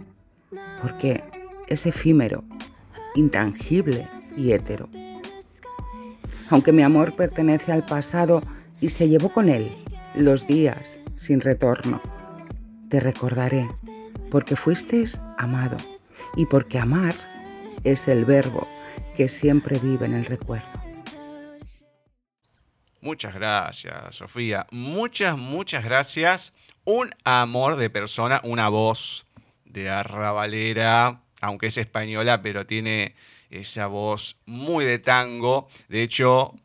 porque 0.81 1.21
es 1.67 1.85
efímero, 1.85 2.45
intangible 3.15 4.07
y 4.37 4.53
hétero. 4.53 4.87
Aunque 6.49 6.71
mi 6.71 6.81
amor 6.81 7.13
pertenece 7.13 7.73
al 7.73 7.85
pasado 7.85 8.41
y 8.79 8.87
se 8.87 9.09
llevó 9.09 9.33
con 9.33 9.49
él 9.49 9.69
los 10.15 10.47
días 10.47 11.01
sin 11.17 11.41
retorno, 11.41 12.01
te 12.87 13.01
recordaré, 13.01 13.67
porque 14.29 14.55
fuiste 14.55 15.03
amado 15.37 15.77
y 16.35 16.45
porque 16.45 16.79
amar 16.79 17.15
es 17.83 18.07
el 18.07 18.25
verbo 18.25 18.67
que 19.15 19.29
siempre 19.29 19.79
vive 19.79 20.05
en 20.05 20.13
el 20.13 20.25
recuerdo. 20.25 20.67
Muchas 23.01 23.33
gracias, 23.33 24.15
Sofía. 24.15 24.67
Muchas, 24.71 25.37
muchas 25.37 25.83
gracias. 25.83 26.53
Un 26.83 27.15
amor 27.23 27.77
de 27.77 27.89
persona, 27.89 28.41
una 28.43 28.67
voz 28.67 29.25
de 29.63 29.89
arrabalera, 29.89 31.21
aunque 31.39 31.67
es 31.67 31.77
española, 31.77 32.41
pero 32.41 32.65
tiene 32.65 33.15
esa 33.49 33.87
voz 33.87 34.37
muy 34.45 34.85
de 34.85 34.99
tango. 34.99 35.69
De 35.87 36.03
hecho, 36.03 36.55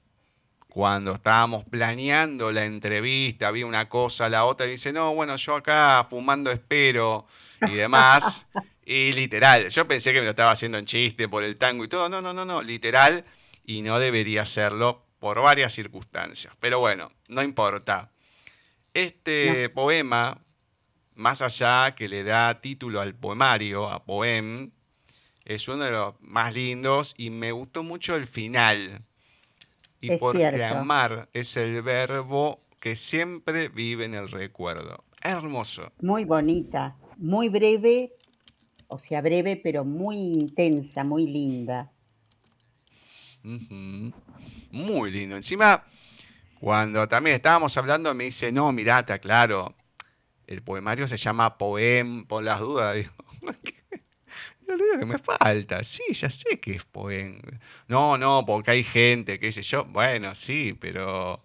cuando 0.75 1.13
estábamos 1.13 1.65
planeando 1.65 2.51
la 2.51 2.65
entrevista, 2.65 3.47
había 3.47 3.65
una 3.65 3.89
cosa, 3.89 4.29
la 4.29 4.45
otra, 4.45 4.67
y 4.67 4.71
dice, 4.71 4.93
no, 4.93 5.15
bueno, 5.15 5.37
yo 5.37 5.55
acá 5.55 6.05
fumando 6.11 6.51
espero 6.51 7.29
y 7.61 7.75
demás. 7.75 8.45
y 8.85 9.13
literal, 9.13 9.69
yo 9.69 9.87
pensé 9.87 10.13
que 10.13 10.19
me 10.19 10.25
lo 10.25 10.31
estaba 10.31 10.51
haciendo 10.51 10.77
en 10.77 10.85
chiste 10.85 11.29
por 11.29 11.45
el 11.45 11.59
tango 11.59 11.85
y 11.85 11.89
todo. 11.89 12.09
No, 12.09 12.21
no, 12.21 12.35
no, 12.35 12.45
no, 12.45 12.61
literal. 12.61 13.25
Y 13.65 13.83
no 13.83 14.01
debería 14.01 14.43
hacerlo 14.43 15.07
por 15.21 15.41
varias 15.41 15.73
circunstancias. 15.73 16.53
Pero 16.59 16.81
bueno, 16.81 17.13
no 17.29 17.45
importa. 17.45 18.11
Este 18.95 19.69
poema, 19.69 20.41
más 21.15 21.41
allá 21.41 21.95
que 21.95 22.09
le 22.09 22.25
da 22.25 22.61
título 22.61 23.01
al 23.01 23.15
poemario, 23.15 23.89
a 23.89 24.05
Poem, 24.05 24.73
es 25.45 25.69
uno 25.69 25.85
de 25.85 25.93
los 25.93 26.21
más 26.21 26.53
lindos 26.53 27.15
y 27.17 27.31
me 27.31 27.53
gustó 27.53 27.85
mucho 27.85 28.17
el 28.17 28.27
final. 28.27 29.05
Y 30.05 30.19
porque 30.19 30.65
amar 30.65 31.29
es 31.33 31.57
el 31.57 31.81
verbo 31.83 32.61
que 32.81 32.97
siempre 32.97 33.69
vive 33.69 34.05
en 34.05 34.15
el 34.15 34.29
recuerdo. 34.29 35.05
Hermoso. 35.23 35.91
Muy 36.03 36.25
bonita, 36.25 36.97
muy 37.17 37.49
breve, 37.49 38.13
o 38.89 38.99
sea, 38.99 39.23
breve, 39.23 39.59
pero 39.63 39.85
muy 39.85 40.17
intensa, 40.17 41.03
muy 41.03 41.27
linda. 41.27 41.91
Muy 43.43 45.11
lindo. 45.11 45.37
Encima, 45.37 45.85
cuando 46.61 47.09
también 47.09 47.37
estábamos 47.37 47.77
hablando, 47.77 48.15
me 48.15 48.25
dice, 48.25 48.53
no, 48.53 48.73
mirata, 48.73 49.19
claro, 49.19 49.75
el 50.47 50.63
poemario 50.63 51.07
se 51.07 51.17
llama 51.17 51.57
Poem, 51.59 52.27
por 52.27 52.45
las 52.45 52.61
dudas. 52.61 52.95
Digo, 52.97 53.13
Yo 54.67 54.77
le 54.77 54.85
digo 54.85 54.99
que 54.99 55.07
me 55.07 55.19
falta. 55.19 55.83
Sí, 55.83 56.03
ya 56.13 56.31
sé 56.31 56.61
que 56.61 56.73
es 56.73 56.85
poema. 56.85 57.41
No, 57.89 58.17
no, 58.19 58.45
porque 58.47 58.73
hay 58.73 58.85
gente, 58.85 59.39
qué 59.39 59.53
sé 59.53 59.63
yo. 59.63 59.85
Bueno, 59.85 60.35
sí, 60.35 60.77
pero. 60.79 61.45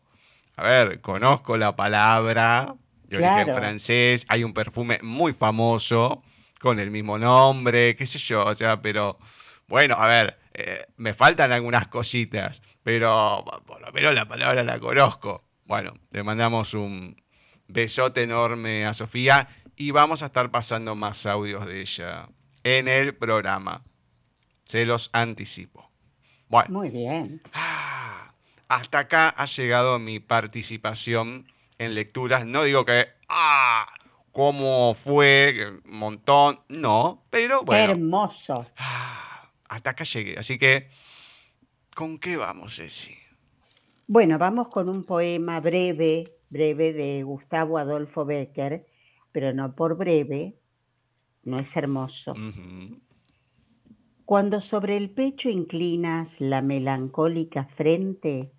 A 0.55 0.63
ver, 0.63 1.01
conozco 1.01 1.57
la 1.57 1.75
palabra 1.75 2.75
de 3.03 3.17
origen 3.17 3.53
francés. 3.53 4.25
Hay 4.27 4.43
un 4.43 4.53
perfume 4.53 4.99
muy 5.01 5.33
famoso 5.33 6.21
con 6.59 6.79
el 6.79 6.91
mismo 6.91 7.17
nombre, 7.17 7.95
qué 7.95 8.05
sé 8.05 8.19
yo. 8.19 8.45
O 8.45 8.55
sea, 8.55 8.81
pero. 8.81 9.17
Bueno, 9.67 9.95
a 9.97 10.07
ver, 10.07 10.39
eh, 10.53 10.85
me 10.97 11.13
faltan 11.13 11.51
algunas 11.51 11.87
cositas, 11.87 12.61
pero 12.81 13.45
por 13.65 13.81
lo 13.81 13.91
menos 13.91 14.13
la 14.15 14.27
palabra 14.27 14.63
la 14.63 14.79
conozco. 14.79 15.45
Bueno, 15.65 15.93
le 16.09 16.23
mandamos 16.23 16.73
un 16.73 17.15
besote 17.67 18.23
enorme 18.23 18.87
a 18.87 18.95
Sofía 18.95 19.47
y 19.75 19.91
vamos 19.91 20.23
a 20.23 20.27
estar 20.27 20.49
pasando 20.49 20.95
más 20.95 21.27
audios 21.27 21.67
de 21.67 21.81
ella 21.81 22.27
en 22.63 22.87
el 22.87 23.15
programa. 23.15 23.83
Se 24.63 24.85
los 24.85 25.09
anticipo. 25.13 25.89
Bueno. 26.47 26.69
Muy 26.69 26.89
bien. 26.89 27.41
Ah, 27.53 28.33
hasta 28.67 28.99
acá 28.99 29.29
ha 29.29 29.45
llegado 29.45 29.99
mi 29.99 30.19
participación 30.19 31.47
en 31.77 31.95
lecturas. 31.95 32.45
No 32.45 32.63
digo 32.63 32.85
que, 32.85 33.07
ah, 33.27 33.87
cómo 34.31 34.93
fue, 34.93 35.81
un 35.85 35.97
montón, 35.97 36.59
no, 36.69 37.23
pero 37.29 37.63
bueno. 37.63 37.91
Hermoso. 37.91 38.65
Ah, 38.77 39.49
hasta 39.67 39.91
acá 39.91 40.03
llegué. 40.03 40.37
Así 40.37 40.57
que, 40.57 40.89
¿con 41.95 42.19
qué 42.19 42.37
vamos, 42.37 42.75
Ceci? 42.75 43.15
Bueno, 44.07 44.37
vamos 44.37 44.69
con 44.69 44.89
un 44.89 45.03
poema 45.03 45.59
breve, 45.59 46.35
breve 46.49 46.93
de 46.93 47.23
Gustavo 47.23 47.77
Adolfo 47.77 48.25
Becker, 48.25 48.85
pero 49.31 49.53
no 49.53 49.75
por 49.75 49.97
breve, 49.97 50.58
¿no 51.43 51.59
es 51.59 51.75
hermoso? 51.75 52.33
Cuando 54.25 54.61
sobre 54.61 54.97
el 54.97 55.09
pecho 55.09 55.49
inclinas 55.49 56.39
la 56.39 56.61
melancólica 56.61 57.65
frente, 57.65 58.51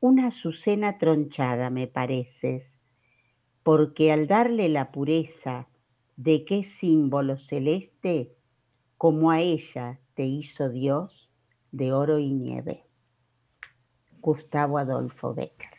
una 0.00 0.28
azucena 0.28 0.98
tronchada 0.98 1.70
me 1.70 1.86
pareces, 1.86 2.78
porque 3.62 4.12
al 4.12 4.26
darle 4.26 4.68
la 4.68 4.92
pureza 4.92 5.66
de 6.16 6.44
qué 6.44 6.62
símbolo 6.62 7.36
celeste, 7.36 8.34
como 8.96 9.30
a 9.30 9.40
ella 9.40 9.98
te 10.14 10.24
hizo 10.24 10.68
Dios 10.68 11.30
de 11.72 11.92
oro 11.92 12.18
y 12.18 12.32
nieve. 12.32 12.84
Gustavo 14.20 14.78
Adolfo 14.78 15.32
Becker. 15.32 15.70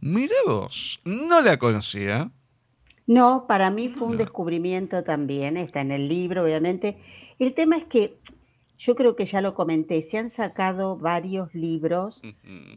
Mira 0.00 0.34
vos, 0.46 1.00
no 1.04 1.42
la 1.42 1.58
conocía. 1.58 2.32
No, 3.12 3.46
para 3.46 3.70
mí 3.70 3.90
fue 3.90 4.08
un 4.08 4.16
descubrimiento 4.16 5.04
también, 5.04 5.58
está 5.58 5.82
en 5.82 5.92
el 5.92 6.08
libro, 6.08 6.44
obviamente. 6.44 6.96
El 7.38 7.52
tema 7.52 7.76
es 7.76 7.84
que 7.84 8.16
yo 8.78 8.94
creo 8.94 9.16
que 9.16 9.26
ya 9.26 9.42
lo 9.42 9.52
comenté, 9.52 10.00
se 10.00 10.16
han 10.16 10.30
sacado 10.30 10.96
varios 10.96 11.54
libros 11.54 12.22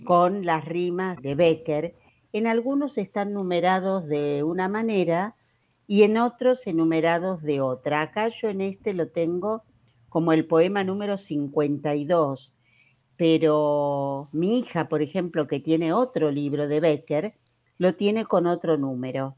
con 0.04 0.46
las 0.46 0.66
rimas 0.66 1.22
de 1.22 1.36
Becker. 1.36 1.96
En 2.34 2.48
algunos 2.48 2.98
están 2.98 3.32
numerados 3.32 4.08
de 4.08 4.44
una 4.44 4.68
manera 4.68 5.36
y 5.88 6.04
en 6.04 6.18
otros 6.18 6.68
enumerados 6.68 7.42
de 7.42 7.62
otra. 7.62 8.02
Acá 8.02 8.28
yo 8.28 8.50
en 8.50 8.60
este 8.60 8.94
lo 8.94 9.08
tengo 9.08 9.64
como 10.10 10.34
el 10.34 10.46
poema 10.46 10.84
número 10.84 11.16
52, 11.16 12.54
pero 13.16 14.28
mi 14.34 14.60
hija, 14.60 14.90
por 14.90 15.02
ejemplo, 15.02 15.48
que 15.48 15.62
tiene 15.62 15.94
otro 15.94 16.30
libro 16.30 16.68
de 16.68 16.82
Becker, 16.82 17.36
lo 17.78 17.96
tiene 17.96 18.26
con 18.26 18.48
otro 18.48 18.76
número. 18.76 19.38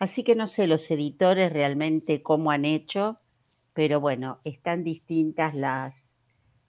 Así 0.00 0.24
que 0.24 0.34
no 0.34 0.48
sé 0.48 0.66
los 0.66 0.90
editores 0.90 1.52
realmente 1.52 2.22
cómo 2.22 2.50
han 2.50 2.64
hecho, 2.64 3.20
pero 3.74 4.00
bueno, 4.00 4.40
están 4.44 4.82
distintas 4.82 5.54
las, 5.54 6.18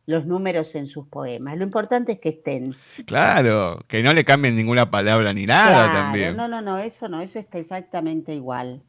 los 0.05 0.25
números 0.25 0.75
en 0.75 0.85
sus 0.85 1.07
poemas. 1.07 1.57
Lo 1.57 1.63
importante 1.63 2.11
es 2.11 2.19
que 2.19 2.27
estén. 2.27 2.75
Claro, 3.05 3.85
que 3.87 4.03
no 4.03 4.13
le 4.13 4.25
cambien 4.25 4.57
ninguna 4.57 4.91
palabra 4.91 5.31
ni 5.31 5.45
nada 5.45 5.89
también. 5.93 6.35
No, 6.35 6.49
no, 6.49 6.61
no, 6.61 6.77
eso 6.77 7.07
no, 7.07 7.21
eso 7.21 7.39
está 7.39 7.57
exactamente 7.57 8.35
igual. 8.35 8.83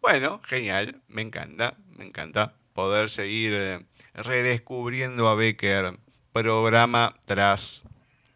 Bueno, 0.00 0.40
genial, 0.44 1.02
me 1.08 1.20
encanta, 1.20 1.76
me 1.94 2.06
encanta 2.06 2.54
poder 2.72 3.10
seguir 3.10 3.52
eh, 3.54 3.86
redescubriendo 4.14 5.28
a 5.28 5.34
Becker 5.34 5.98
programa 6.32 7.16
tras 7.26 7.84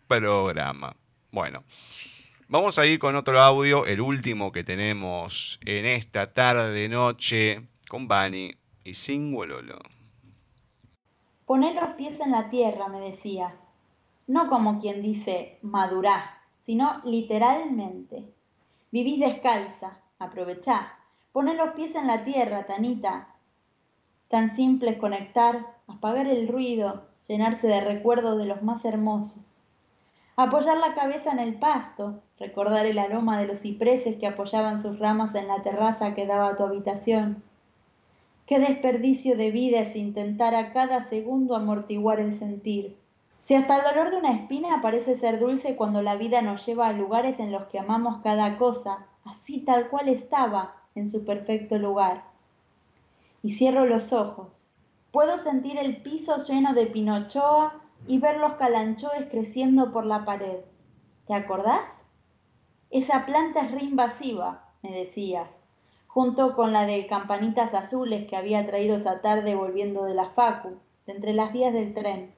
programa. 0.08 0.94
Bueno, 1.30 1.64
Vamos 2.52 2.78
a 2.78 2.84
ir 2.84 2.98
con 2.98 3.16
otro 3.16 3.40
audio, 3.40 3.86
el 3.86 4.02
último 4.02 4.52
que 4.52 4.62
tenemos 4.62 5.58
en 5.64 5.86
esta 5.86 6.34
tarde 6.34 6.86
noche 6.86 7.66
con 7.88 8.06
Bani 8.06 8.50
y 8.84 8.92
Singololo. 8.92 9.78
Poner 11.46 11.74
los 11.74 11.94
pies 11.94 12.20
en 12.20 12.30
la 12.30 12.50
tierra, 12.50 12.88
me 12.88 13.00
decías. 13.00 13.54
No 14.26 14.48
como 14.48 14.82
quien 14.82 15.00
dice 15.00 15.60
madurá, 15.62 16.42
sino 16.66 17.00
literalmente. 17.06 18.22
Vivís 18.90 19.20
descalza, 19.20 20.02
aprovechá. 20.18 20.98
Poner 21.32 21.56
los 21.56 21.70
pies 21.70 21.94
en 21.94 22.06
la 22.06 22.22
tierra, 22.22 22.66
Tanita. 22.66 23.34
Tan 24.28 24.50
simple 24.50 24.90
es 24.90 24.98
conectar, 24.98 25.78
apagar 25.86 26.26
el 26.26 26.48
ruido, 26.48 27.08
llenarse 27.26 27.66
de 27.66 27.80
recuerdos 27.80 28.36
de 28.36 28.44
los 28.44 28.62
más 28.62 28.84
hermosos 28.84 29.61
apoyar 30.36 30.78
la 30.78 30.94
cabeza 30.94 31.30
en 31.32 31.38
el 31.38 31.54
pasto, 31.54 32.20
recordar 32.38 32.86
el 32.86 32.98
aroma 32.98 33.38
de 33.38 33.46
los 33.46 33.60
cipreses 33.60 34.16
que 34.18 34.26
apoyaban 34.26 34.82
sus 34.82 34.98
ramas 34.98 35.34
en 35.34 35.48
la 35.48 35.62
terraza 35.62 36.14
que 36.14 36.26
daba 36.26 36.48
a 36.48 36.56
tu 36.56 36.64
habitación. 36.64 37.42
Qué 38.46 38.58
desperdicio 38.58 39.36
de 39.36 39.50
vida 39.50 39.80
es 39.80 39.94
intentar 39.94 40.54
a 40.54 40.72
cada 40.72 41.08
segundo 41.08 41.54
amortiguar 41.54 42.20
el 42.20 42.34
sentir. 42.34 42.96
Si 43.40 43.54
hasta 43.54 43.76
el 43.76 43.82
dolor 43.82 44.10
de 44.10 44.18
una 44.18 44.32
espina 44.32 44.80
parece 44.82 45.16
ser 45.16 45.38
dulce 45.38 45.76
cuando 45.76 46.00
la 46.02 46.16
vida 46.16 46.42
nos 46.42 46.64
lleva 46.64 46.88
a 46.88 46.92
lugares 46.92 47.38
en 47.38 47.52
los 47.52 47.64
que 47.64 47.78
amamos 47.78 48.22
cada 48.22 48.56
cosa, 48.56 49.06
así 49.24 49.60
tal 49.60 49.88
cual 49.88 50.08
estaba, 50.08 50.76
en 50.94 51.08
su 51.08 51.24
perfecto 51.24 51.78
lugar. 51.78 52.24
Y 53.42 53.54
cierro 53.54 53.86
los 53.86 54.12
ojos. 54.12 54.68
Puedo 55.10 55.38
sentir 55.38 55.78
el 55.78 56.02
piso 56.02 56.36
lleno 56.38 56.74
de 56.74 56.86
pinochoa 56.86 57.81
y 58.06 58.18
ver 58.18 58.38
los 58.38 58.54
calanchoes 58.54 59.26
creciendo 59.30 59.92
por 59.92 60.06
la 60.06 60.24
pared. 60.24 60.60
¿Te 61.26 61.34
acordás? 61.34 62.06
Esa 62.90 63.24
planta 63.24 63.60
es 63.60 63.70
re 63.70 63.84
invasiva, 63.84 64.68
me 64.82 64.92
decías, 64.92 65.48
junto 66.08 66.54
con 66.54 66.72
la 66.72 66.84
de 66.84 67.06
campanitas 67.06 67.72
azules 67.74 68.28
que 68.28 68.36
había 68.36 68.66
traído 68.66 68.96
esa 68.96 69.22
tarde 69.22 69.54
volviendo 69.54 70.04
de 70.04 70.14
la 70.14 70.30
Facu, 70.30 70.76
de 71.06 71.12
entre 71.14 71.32
las 71.32 71.52
vías 71.52 71.72
del 71.72 71.94
tren. 71.94 72.32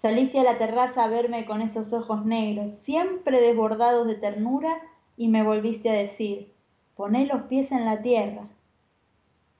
Saliste 0.00 0.40
a 0.40 0.44
la 0.44 0.58
terraza 0.58 1.04
a 1.04 1.08
verme 1.08 1.44
con 1.44 1.62
esos 1.62 1.92
ojos 1.92 2.24
negros, 2.24 2.72
siempre 2.72 3.40
desbordados 3.40 4.06
de 4.06 4.16
ternura, 4.16 4.80
y 5.16 5.28
me 5.28 5.42
volviste 5.42 5.90
a 5.90 5.94
decir, 5.94 6.52
poné 6.96 7.26
los 7.26 7.42
pies 7.42 7.72
en 7.72 7.84
la 7.84 8.02
tierra. 8.02 8.48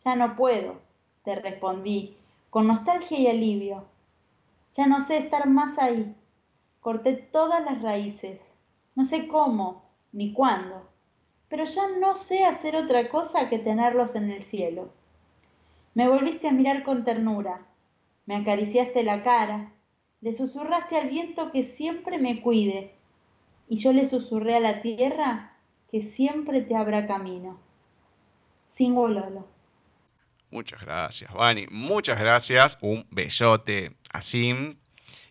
Ya 0.04 0.16
no 0.16 0.34
puedo, 0.36 0.76
te 1.24 1.36
respondí, 1.36 2.16
con 2.50 2.66
nostalgia 2.66 3.18
y 3.18 3.28
alivio. 3.28 3.84
Ya 4.74 4.86
no 4.86 5.04
sé 5.04 5.18
estar 5.18 5.48
más 5.48 5.78
ahí. 5.78 6.14
Corté 6.80 7.14
todas 7.14 7.64
las 7.64 7.82
raíces. 7.82 8.40
No 8.94 9.04
sé 9.04 9.28
cómo 9.28 9.82
ni 10.12 10.32
cuándo, 10.32 10.88
pero 11.48 11.64
ya 11.64 11.82
no 11.98 12.16
sé 12.16 12.44
hacer 12.44 12.76
otra 12.76 13.08
cosa 13.08 13.48
que 13.48 13.58
tenerlos 13.58 14.14
en 14.14 14.30
el 14.30 14.44
cielo. 14.44 14.90
Me 15.94 16.08
volviste 16.08 16.48
a 16.48 16.52
mirar 16.52 16.84
con 16.84 17.04
ternura, 17.04 17.66
me 18.26 18.36
acariciaste 18.36 19.02
la 19.02 19.22
cara, 19.22 19.72
le 20.20 20.34
susurraste 20.34 20.96
al 20.96 21.08
viento 21.10 21.50
que 21.52 21.64
siempre 21.64 22.18
me 22.18 22.40
cuide, 22.40 22.94
y 23.68 23.76
yo 23.76 23.92
le 23.92 24.08
susurré 24.08 24.56
a 24.56 24.60
la 24.60 24.82
tierra 24.82 25.56
que 25.90 26.02
siempre 26.02 26.62
te 26.62 26.76
abra 26.76 27.06
camino. 27.06 27.58
Sin 28.68 28.94
Lolo. 28.94 29.51
Muchas 30.52 30.82
gracias, 30.82 31.32
Vani. 31.32 31.66
Muchas 31.70 32.20
gracias. 32.20 32.76
Un 32.82 33.06
besote 33.10 33.96
a 34.12 34.20
Sim. 34.20 34.76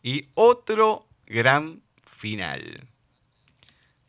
Y 0.02 0.30
otro 0.34 1.08
gran 1.28 1.84
final. 2.08 2.88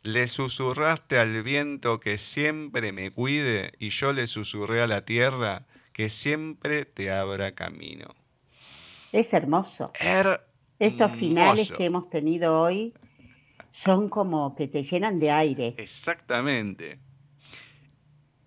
Le 0.01 0.25
susurraste 0.25 1.19
al 1.19 1.43
viento 1.43 1.99
que 1.99 2.17
siempre 2.17 2.91
me 2.91 3.11
cuide 3.11 3.73
y 3.77 3.89
yo 3.89 4.11
le 4.11 4.25
susurré 4.25 4.81
a 4.81 4.87
la 4.87 5.05
tierra 5.05 5.67
que 5.93 6.09
siempre 6.09 6.83
te 6.83 7.11
abra 7.11 7.53
camino. 7.53 8.15
Es 9.11 9.33
hermoso. 9.33 9.91
Estos 10.79 11.11
finales 11.11 11.71
que 11.71 11.85
hemos 11.85 12.09
tenido 12.09 12.59
hoy 12.59 12.91
son 13.71 14.09
como 14.09 14.55
que 14.55 14.67
te 14.67 14.81
llenan 14.81 15.19
de 15.19 15.29
aire. 15.29 15.75
Exactamente. 15.77 16.97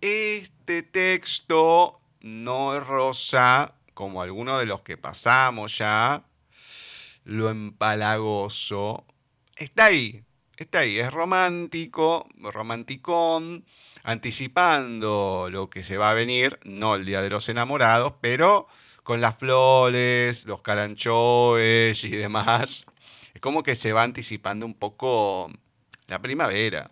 Este 0.01 0.83
texto 0.83 2.01
no 2.27 2.79
rosa, 2.81 3.75
como 3.95 4.21
alguno 4.21 4.59
de 4.59 4.67
los 4.67 4.83
que 4.83 4.97
pasamos 4.97 5.79
ya, 5.79 6.25
lo 7.25 7.51
empalagoso. 7.51 9.05
Está 9.57 9.87
ahí, 9.87 10.25
está 10.57 10.81
ahí, 10.81 10.99
es 10.99 11.13
romántico, 11.13 12.29
romanticón, 12.41 13.65
anticipando 14.03 15.49
lo 15.51 15.71
que 15.71 15.83
se 15.83 15.97
va 15.97 16.11
a 16.11 16.15
venir, 16.15 16.59
no 16.65 16.97
el 16.97 17.07
Día 17.07 17.23
de 17.23 17.31
los 17.31 17.49
Enamorados, 17.49 18.15
pero 18.21 18.67
con 19.03 19.21
las 19.21 19.37
flores, 19.39 20.47
los 20.47 20.63
caranchoes 20.63 22.03
y 22.03 22.11
demás. 22.11 22.87
Es 23.35 23.41
como 23.41 23.63
que 23.63 23.77
se 23.77 23.93
va 23.93 24.03
anticipando 24.03 24.67
un 24.67 24.75
poco 24.75 25.51
la 26.09 26.21
primavera. 26.21 26.91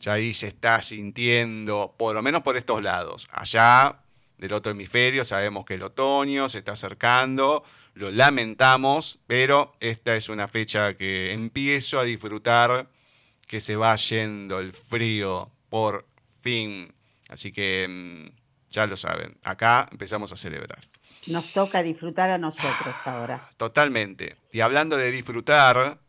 Ya 0.00 0.14
ahí 0.14 0.34
se 0.34 0.48
está 0.48 0.82
sintiendo, 0.82 1.94
por 1.96 2.14
lo 2.16 2.22
menos 2.22 2.42
por 2.42 2.56
estos 2.56 2.82
lados. 2.82 3.28
Allá 3.30 4.02
del 4.42 4.54
otro 4.54 4.72
hemisferio. 4.72 5.22
Sabemos 5.22 5.64
que 5.64 5.74
el 5.74 5.84
otoño 5.84 6.48
se 6.48 6.58
está 6.58 6.72
acercando, 6.72 7.62
lo 7.94 8.10
lamentamos, 8.10 9.20
pero 9.28 9.76
esta 9.78 10.16
es 10.16 10.28
una 10.28 10.48
fecha 10.48 10.94
que 10.94 11.32
empiezo 11.32 12.00
a 12.00 12.04
disfrutar, 12.04 12.88
que 13.46 13.60
se 13.60 13.76
va 13.76 13.94
yendo 13.94 14.58
el 14.58 14.72
frío 14.72 15.48
por 15.68 16.06
fin. 16.40 16.92
Así 17.28 17.52
que 17.52 17.86
mm, 17.88 18.34
ya 18.70 18.86
lo 18.86 18.96
saben, 18.96 19.38
acá 19.44 19.88
empezamos 19.92 20.32
a 20.32 20.36
celebrar. 20.36 20.88
Nos 21.28 21.52
toca 21.52 21.80
disfrutar 21.80 22.30
a 22.30 22.38
nosotros 22.38 22.96
ahora. 23.04 23.48
Totalmente. 23.56 24.38
Y 24.50 24.58
hablando 24.58 24.96
de 24.96 25.12
disfrutar, 25.12 26.00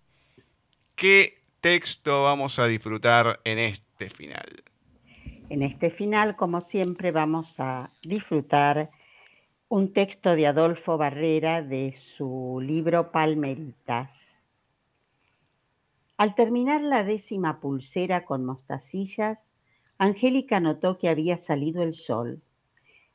¿qué 0.96 1.44
texto 1.62 2.24
vamos 2.24 2.58
a 2.58 2.66
disfrutar 2.66 3.42
en 3.44 3.60
este 3.60 4.10
final? 4.10 4.64
En 5.50 5.62
este 5.62 5.90
final, 5.90 6.36
como 6.36 6.62
siempre, 6.62 7.12
vamos 7.12 7.60
a 7.60 7.92
disfrutar 8.02 8.90
un 9.68 9.92
texto 9.92 10.36
de 10.36 10.48
Adolfo 10.48 10.98
Barrera 10.98 11.62
de 11.62 11.92
su 11.94 12.60
libro 12.62 13.12
Palmeritas. 13.12 14.44
Al 16.18 16.36
terminar 16.36 16.82
la 16.82 17.04
décima 17.04 17.60
pulsera 17.60 18.24
con 18.24 18.46
mostacillas, 18.46 19.52
Angélica 19.98 20.60
notó 20.60 20.98
que 20.98 21.10
había 21.10 21.38
salido 21.38 21.84
el 21.84 21.94
sol. 21.94 22.42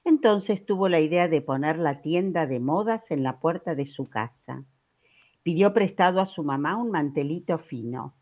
Entonces 0.04 0.64
tuvo 0.66 0.88
la 0.88 1.00
idea 1.00 1.28
de 1.28 1.40
poner 1.40 1.78
la 1.78 2.02
tienda 2.02 2.46
de 2.46 2.60
modas 2.60 3.10
en 3.10 3.22
la 3.22 3.40
puerta 3.40 3.74
de 3.74 3.86
su 3.86 4.08
casa. 4.08 4.64
Pidió 5.42 5.72
prestado 5.72 6.20
a 6.20 6.26
su 6.26 6.44
mamá 6.44 6.76
un 6.76 6.90
mantelito 6.90 7.58
fino. 7.58 8.14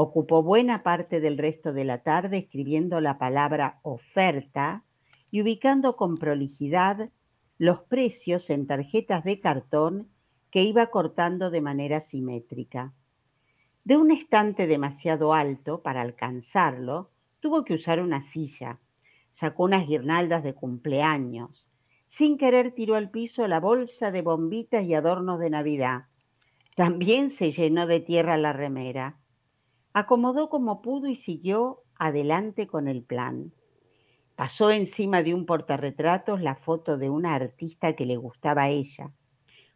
Ocupó 0.00 0.44
buena 0.44 0.84
parte 0.84 1.18
del 1.18 1.36
resto 1.36 1.72
de 1.72 1.82
la 1.82 2.04
tarde 2.04 2.38
escribiendo 2.38 3.00
la 3.00 3.18
palabra 3.18 3.80
oferta 3.82 4.84
y 5.32 5.42
ubicando 5.42 5.96
con 5.96 6.18
prolijidad 6.18 7.10
los 7.58 7.80
precios 7.80 8.48
en 8.50 8.68
tarjetas 8.68 9.24
de 9.24 9.40
cartón 9.40 10.08
que 10.52 10.62
iba 10.62 10.86
cortando 10.86 11.50
de 11.50 11.62
manera 11.62 11.98
simétrica. 11.98 12.92
De 13.82 13.96
un 13.96 14.12
estante 14.12 14.68
demasiado 14.68 15.34
alto 15.34 15.82
para 15.82 16.02
alcanzarlo, 16.02 17.10
tuvo 17.40 17.64
que 17.64 17.74
usar 17.74 18.00
una 18.00 18.20
silla. 18.20 18.78
Sacó 19.30 19.64
unas 19.64 19.88
guirnaldas 19.88 20.44
de 20.44 20.54
cumpleaños. 20.54 21.66
Sin 22.06 22.38
querer 22.38 22.70
tiró 22.70 22.94
al 22.94 23.10
piso 23.10 23.48
la 23.48 23.58
bolsa 23.58 24.12
de 24.12 24.22
bombitas 24.22 24.84
y 24.84 24.94
adornos 24.94 25.40
de 25.40 25.50
Navidad. 25.50 26.04
También 26.76 27.30
se 27.30 27.50
llenó 27.50 27.88
de 27.88 27.98
tierra 27.98 28.36
la 28.36 28.52
remera 28.52 29.16
acomodó 29.98 30.48
como 30.48 30.80
pudo 30.80 31.08
y 31.08 31.16
siguió 31.16 31.82
adelante 31.96 32.68
con 32.68 32.86
el 32.86 33.02
plan. 33.02 33.52
Pasó 34.36 34.70
encima 34.70 35.24
de 35.24 35.34
un 35.34 35.44
portarretratos 35.44 36.40
la 36.40 36.54
foto 36.54 36.96
de 36.98 37.10
una 37.10 37.34
artista 37.34 37.94
que 37.96 38.06
le 38.06 38.16
gustaba 38.16 38.62
a 38.62 38.68
ella. 38.68 39.10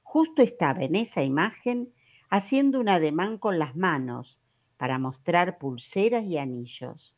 Justo 0.05 0.43
estaba 0.43 0.83
en 0.85 0.95
esa 0.95 1.25
imagen 1.25 1.93
haciendo 2.31 2.79
un 2.79 2.89
ademán 2.89 3.37
con 3.37 3.59
las 3.59 3.75
manos 3.75 4.39
para 4.77 5.01
mostrar 5.01 5.59
pulseras 5.59 6.25
y 6.25 6.39
anillos. 6.39 7.17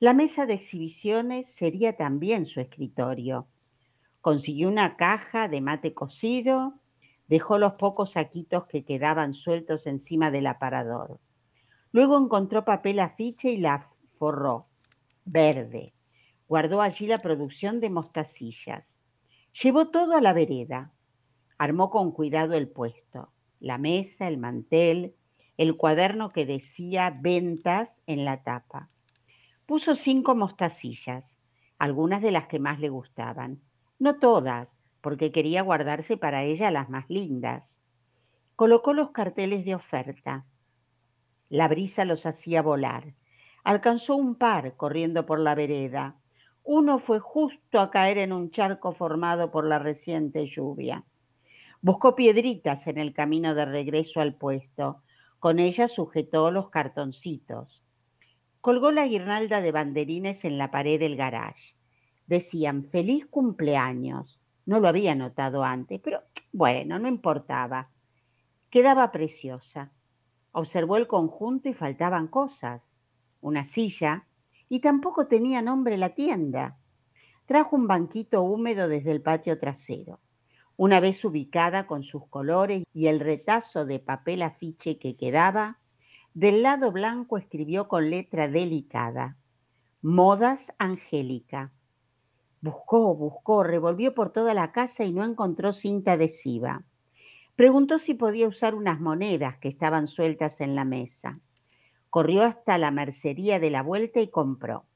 La 0.00 0.12
mesa 0.12 0.44
de 0.44 0.54
exhibiciones 0.54 1.46
sería 1.46 1.96
también 1.96 2.46
su 2.46 2.60
escritorio. 2.60 3.46
Consiguió 4.20 4.68
una 4.68 4.96
caja 4.96 5.46
de 5.46 5.60
mate 5.60 5.94
cocido, 5.94 6.74
dejó 7.28 7.58
los 7.58 7.74
pocos 7.74 8.12
saquitos 8.12 8.66
que 8.66 8.84
quedaban 8.84 9.34
sueltos 9.34 9.86
encima 9.86 10.32
del 10.32 10.48
aparador. 10.48 11.20
Luego 11.94 12.18
encontró 12.18 12.64
papel 12.64 12.98
afiche 12.98 13.52
y 13.52 13.56
la 13.56 13.86
forró, 14.18 14.66
verde. 15.24 15.94
Guardó 16.48 16.82
allí 16.82 17.06
la 17.06 17.18
producción 17.18 17.78
de 17.78 17.88
mostacillas. 17.88 19.00
Llevó 19.62 19.86
todo 19.90 20.16
a 20.16 20.20
la 20.20 20.32
vereda. 20.32 20.90
Armó 21.56 21.90
con 21.90 22.10
cuidado 22.10 22.54
el 22.54 22.66
puesto, 22.66 23.28
la 23.60 23.78
mesa, 23.78 24.26
el 24.26 24.38
mantel, 24.38 25.14
el 25.56 25.76
cuaderno 25.76 26.32
que 26.32 26.46
decía 26.46 27.16
ventas 27.16 28.02
en 28.08 28.24
la 28.24 28.42
tapa. 28.42 28.88
Puso 29.64 29.94
cinco 29.94 30.34
mostacillas, 30.34 31.38
algunas 31.78 32.22
de 32.22 32.32
las 32.32 32.48
que 32.48 32.58
más 32.58 32.80
le 32.80 32.88
gustaban. 32.88 33.60
No 34.00 34.18
todas, 34.18 34.76
porque 35.00 35.30
quería 35.30 35.62
guardarse 35.62 36.16
para 36.16 36.42
ella 36.42 36.72
las 36.72 36.90
más 36.90 37.08
lindas. 37.08 37.76
Colocó 38.56 38.94
los 38.94 39.12
carteles 39.12 39.64
de 39.64 39.76
oferta. 39.76 40.44
La 41.54 41.68
brisa 41.68 42.04
los 42.04 42.26
hacía 42.26 42.62
volar. 42.62 43.14
Alcanzó 43.62 44.16
un 44.16 44.34
par 44.34 44.76
corriendo 44.76 45.24
por 45.24 45.38
la 45.38 45.54
vereda. 45.54 46.16
Uno 46.64 46.98
fue 46.98 47.20
justo 47.20 47.78
a 47.78 47.92
caer 47.92 48.18
en 48.18 48.32
un 48.32 48.50
charco 48.50 48.90
formado 48.90 49.52
por 49.52 49.64
la 49.64 49.78
reciente 49.78 50.46
lluvia. 50.46 51.04
Buscó 51.80 52.16
piedritas 52.16 52.88
en 52.88 52.98
el 52.98 53.14
camino 53.14 53.54
de 53.54 53.66
regreso 53.66 54.20
al 54.20 54.34
puesto. 54.34 55.04
Con 55.38 55.60
ellas 55.60 55.92
sujetó 55.92 56.50
los 56.50 56.70
cartoncitos. 56.70 57.84
Colgó 58.60 58.90
la 58.90 59.06
guirnalda 59.06 59.60
de 59.60 59.70
banderines 59.70 60.44
en 60.44 60.58
la 60.58 60.72
pared 60.72 60.98
del 60.98 61.14
garage. 61.14 61.76
Decían 62.26 62.82
feliz 62.82 63.26
cumpleaños. 63.26 64.40
No 64.66 64.80
lo 64.80 64.88
había 64.88 65.14
notado 65.14 65.62
antes, 65.62 66.00
pero 66.02 66.20
bueno, 66.50 66.98
no 66.98 67.06
importaba. 67.06 67.90
Quedaba 68.70 69.12
preciosa. 69.12 69.92
Observó 70.56 70.96
el 70.96 71.08
conjunto 71.08 71.68
y 71.68 71.74
faltaban 71.74 72.28
cosas. 72.28 73.00
Una 73.40 73.64
silla, 73.64 74.28
y 74.68 74.78
tampoco 74.78 75.26
tenía 75.26 75.62
nombre 75.62 75.98
la 75.98 76.14
tienda. 76.14 76.78
Trajo 77.44 77.74
un 77.74 77.88
banquito 77.88 78.40
húmedo 78.42 78.86
desde 78.86 79.10
el 79.10 79.20
patio 79.20 79.58
trasero. 79.58 80.20
Una 80.76 81.00
vez 81.00 81.24
ubicada 81.24 81.88
con 81.88 82.04
sus 82.04 82.28
colores 82.28 82.84
y 82.94 83.08
el 83.08 83.18
retazo 83.18 83.84
de 83.84 83.98
papel 83.98 84.42
afiche 84.42 84.96
que 85.00 85.16
quedaba, 85.16 85.80
del 86.34 86.62
lado 86.62 86.92
blanco 86.92 87.36
escribió 87.36 87.88
con 87.88 88.08
letra 88.08 88.46
delicada, 88.46 89.36
Modas 90.02 90.72
Angélica. 90.78 91.72
Buscó, 92.60 93.16
buscó, 93.16 93.64
revolvió 93.64 94.14
por 94.14 94.30
toda 94.30 94.54
la 94.54 94.70
casa 94.70 95.02
y 95.02 95.12
no 95.12 95.24
encontró 95.24 95.72
cinta 95.72 96.12
adhesiva. 96.12 96.84
Preguntó 97.56 97.98
si 98.00 98.14
podía 98.14 98.48
usar 98.48 98.74
unas 98.74 99.00
monedas 99.00 99.58
que 99.58 99.68
estaban 99.68 100.08
sueltas 100.08 100.60
en 100.60 100.74
la 100.74 100.84
mesa. 100.84 101.40
Corrió 102.10 102.42
hasta 102.42 102.78
la 102.78 102.90
mercería 102.90 103.60
de 103.60 103.70
la 103.70 103.82
vuelta 103.82 104.20
y 104.20 104.28
compró. 104.28 104.86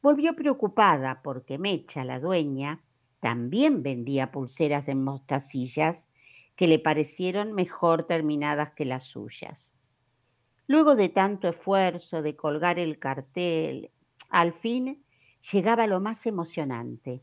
Volvió 0.00 0.36
preocupada 0.36 1.20
porque 1.22 1.58
Mecha, 1.58 2.04
la 2.04 2.20
dueña, 2.20 2.82
también 3.18 3.82
vendía 3.82 4.30
pulseras 4.30 4.86
de 4.86 4.94
mostacillas 4.94 6.06
que 6.56 6.68
le 6.68 6.78
parecieron 6.78 7.52
mejor 7.52 8.06
terminadas 8.06 8.72
que 8.72 8.84
las 8.84 9.04
suyas. 9.04 9.74
Luego 10.66 10.94
de 10.94 11.08
tanto 11.08 11.48
esfuerzo 11.48 12.22
de 12.22 12.36
colgar 12.36 12.78
el 12.78 12.98
cartel, 12.98 13.90
al 14.28 14.52
fin 14.52 15.04
llegaba 15.52 15.86
lo 15.86 16.00
más 16.00 16.24
emocionante. 16.26 17.22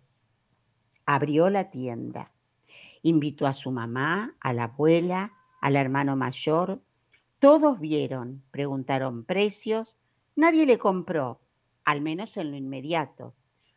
Abrió 1.05 1.49
la 1.49 1.69
tienda, 1.69 2.31
invitó 3.01 3.47
a 3.47 3.53
su 3.53 3.71
mamá, 3.71 4.35
a 4.39 4.53
la 4.53 4.65
abuela, 4.65 5.33
al 5.61 5.75
hermano 5.75 6.15
mayor. 6.15 6.81
Todos 7.39 7.79
vieron, 7.79 8.43
preguntaron 8.51 9.23
precios, 9.23 9.95
nadie 10.35 10.65
le 10.65 10.77
compró, 10.77 11.39
al 11.85 12.01
menos 12.01 12.37
en 12.37 12.51
lo 12.51 12.57
inmediato. 12.57 13.33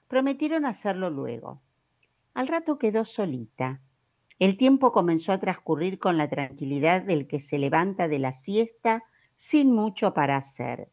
Prometieron 0.08 0.64
hacerlo 0.64 1.10
luego. 1.10 1.60
Al 2.34 2.48
rato 2.48 2.78
quedó 2.78 3.04
solita. 3.04 3.80
El 4.38 4.56
tiempo 4.56 4.92
comenzó 4.92 5.32
a 5.32 5.38
transcurrir 5.38 5.98
con 5.98 6.16
la 6.16 6.28
tranquilidad 6.28 7.02
del 7.02 7.26
que 7.26 7.40
se 7.40 7.58
levanta 7.58 8.08
de 8.08 8.18
la 8.18 8.32
siesta 8.32 9.02
sin 9.36 9.72
mucho 9.72 10.14
para 10.14 10.36
hacer. 10.36 10.88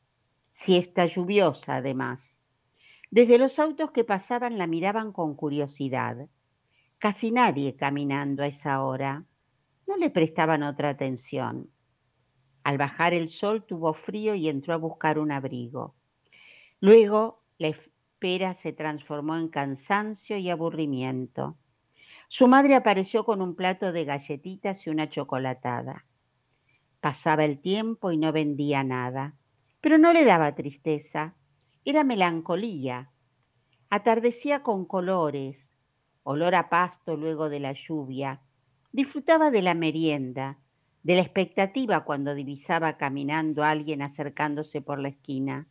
Siesta 0.49 1.05
lluviosa, 1.05 1.77
además. 1.77 2.41
Desde 3.09 3.37
los 3.37 3.57
autos 3.59 3.91
que 3.91 4.03
pasaban 4.03 4.57
la 4.57 4.67
miraban 4.67 5.11
con 5.13 5.35
curiosidad. 5.35 6.27
Casi 6.99 7.31
nadie 7.31 7.75
caminando 7.75 8.41
a 8.41 8.47
esa 8.47 8.83
hora. 8.83 9.23
No 9.87 9.97
le 9.97 10.09
prestaban 10.09 10.63
otra 10.63 10.89
atención. 10.89 11.69
Al 12.63 12.79
bajar 12.79 13.13
el 13.13 13.29
sol 13.29 13.65
tuvo 13.65 13.93
frío 13.93 14.33
y 14.33 14.49
entró 14.49 14.73
a 14.73 14.77
buscar 14.77 15.19
un 15.19 15.31
abrigo. 15.31 15.95
Luego 16.79 17.43
la 17.59 17.67
espera 17.67 18.55
se 18.55 18.73
transformó 18.73 19.37
en 19.37 19.47
cansancio 19.49 20.37
y 20.37 20.49
aburrimiento. 20.49 21.57
Su 22.29 22.47
madre 22.47 22.75
apareció 22.75 23.23
con 23.25 23.41
un 23.43 23.55
plato 23.55 23.91
de 23.91 24.03
galletitas 24.03 24.85
y 24.85 24.89
una 24.89 25.07
chocolatada. 25.07 26.05
Pasaba 26.99 27.45
el 27.45 27.61
tiempo 27.61 28.11
y 28.11 28.17
no 28.17 28.31
vendía 28.31 28.83
nada, 28.83 29.35
pero 29.81 29.99
no 29.99 30.13
le 30.13 30.25
daba 30.25 30.55
tristeza, 30.55 31.35
era 31.85 32.03
melancolía. 32.03 33.11
Atardecía 33.89 34.63
con 34.63 34.85
colores, 34.85 35.76
olor 36.29 36.55
a 36.55 36.67
pasto 36.67 37.15
luego 37.15 37.47
de 37.47 37.61
la 37.61 37.71
lluvia. 37.71 38.41
Disfrutaba 38.91 39.49
de 39.49 39.61
la 39.61 39.73
merienda, 39.73 40.57
de 41.01 41.15
la 41.15 41.21
expectativa 41.21 42.03
cuando 42.03 42.35
divisaba 42.35 42.97
caminando 42.97 43.63
a 43.63 43.69
alguien 43.69 44.01
acercándose 44.01 44.81
por 44.81 44.99
la 44.99 45.07
esquina. 45.07 45.67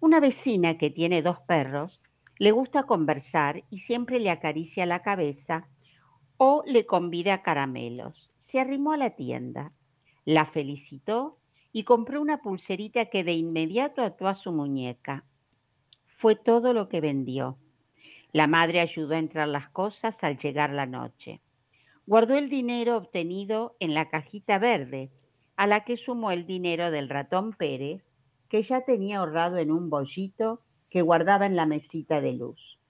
Una 0.00 0.18
vecina 0.18 0.78
que 0.78 0.88
tiene 0.88 1.20
dos 1.20 1.40
perros 1.40 2.00
le 2.38 2.52
gusta 2.52 2.84
conversar 2.84 3.64
y 3.68 3.80
siempre 3.80 4.18
le 4.18 4.30
acaricia 4.30 4.86
la 4.86 5.02
cabeza 5.02 5.68
o 6.38 6.62
le 6.64 6.86
convida 6.86 7.42
caramelos. 7.42 8.30
Se 8.38 8.60
arrimó 8.60 8.92
a 8.92 8.96
la 8.96 9.10
tienda, 9.10 9.72
la 10.24 10.46
felicitó 10.46 11.36
y 11.70 11.84
compró 11.84 12.22
una 12.22 12.38
pulserita 12.38 13.10
que 13.10 13.24
de 13.24 13.34
inmediato 13.34 14.00
ató 14.00 14.26
a 14.26 14.34
su 14.34 14.52
muñeca. 14.52 15.26
Fue 16.06 16.34
todo 16.34 16.72
lo 16.72 16.88
que 16.88 17.02
vendió. 17.02 17.58
La 18.34 18.48
madre 18.48 18.80
ayudó 18.80 19.14
a 19.14 19.18
entrar 19.18 19.46
las 19.46 19.70
cosas 19.70 20.24
al 20.24 20.36
llegar 20.38 20.70
la 20.70 20.86
noche. 20.86 21.40
Guardó 22.04 22.34
el 22.34 22.48
dinero 22.48 22.96
obtenido 22.96 23.76
en 23.78 23.94
la 23.94 24.08
cajita 24.08 24.58
verde, 24.58 25.12
a 25.54 25.68
la 25.68 25.84
que 25.84 25.96
sumó 25.96 26.32
el 26.32 26.44
dinero 26.44 26.90
del 26.90 27.08
ratón 27.08 27.52
Pérez, 27.52 28.12
que 28.48 28.60
ya 28.62 28.80
tenía 28.80 29.20
ahorrado 29.20 29.58
en 29.58 29.70
un 29.70 29.88
bollito 29.88 30.62
que 30.90 31.00
guardaba 31.00 31.46
en 31.46 31.54
la 31.54 31.64
mesita 31.64 32.20
de 32.20 32.32
luz. 32.32 32.80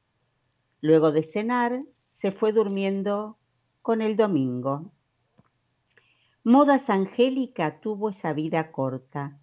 Luego 0.81 1.13
de 1.13 1.23
cenar, 1.23 1.83
se 2.11 2.33
fue 2.33 2.53
durmiendo 2.53 3.37
con 3.83 4.01
el 4.01 4.17
domingo. 4.17 4.93
Modas 6.43 6.89
Angélica 6.89 7.81
tuvo 7.81 8.09
esa 8.09 8.33
vida 8.33 8.73
corta. 8.73 9.39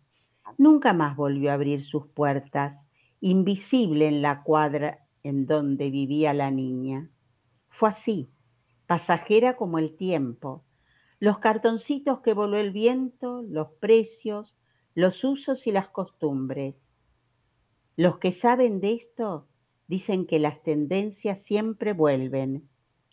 Nunca 0.57 0.93
más 0.93 1.15
volvió 1.15 1.51
a 1.51 1.53
abrir 1.53 1.79
sus 1.79 2.07
puertas, 2.07 2.89
invisible 3.19 4.07
en 4.07 4.23
la 4.23 4.41
cuadra 4.41 5.00
en 5.23 5.45
donde 5.45 5.89
vivía 5.89 6.33
la 6.33 6.51
niña. 6.51 7.09
Fue 7.69 7.89
así, 7.89 8.29
pasajera 8.87 9.55
como 9.55 9.79
el 9.79 9.95
tiempo, 9.95 10.63
los 11.19 11.39
cartoncitos 11.39 12.21
que 12.21 12.33
voló 12.33 12.57
el 12.57 12.71
viento, 12.71 13.43
los 13.43 13.69
precios, 13.79 14.57
los 14.95 15.23
usos 15.23 15.67
y 15.67 15.71
las 15.71 15.87
costumbres. 15.89 16.91
Los 17.95 18.17
que 18.17 18.31
saben 18.31 18.79
de 18.79 18.93
esto 18.93 19.47
dicen 19.87 20.25
que 20.25 20.39
las 20.39 20.63
tendencias 20.63 21.43
siempre 21.43 21.93
vuelven, 21.93 22.67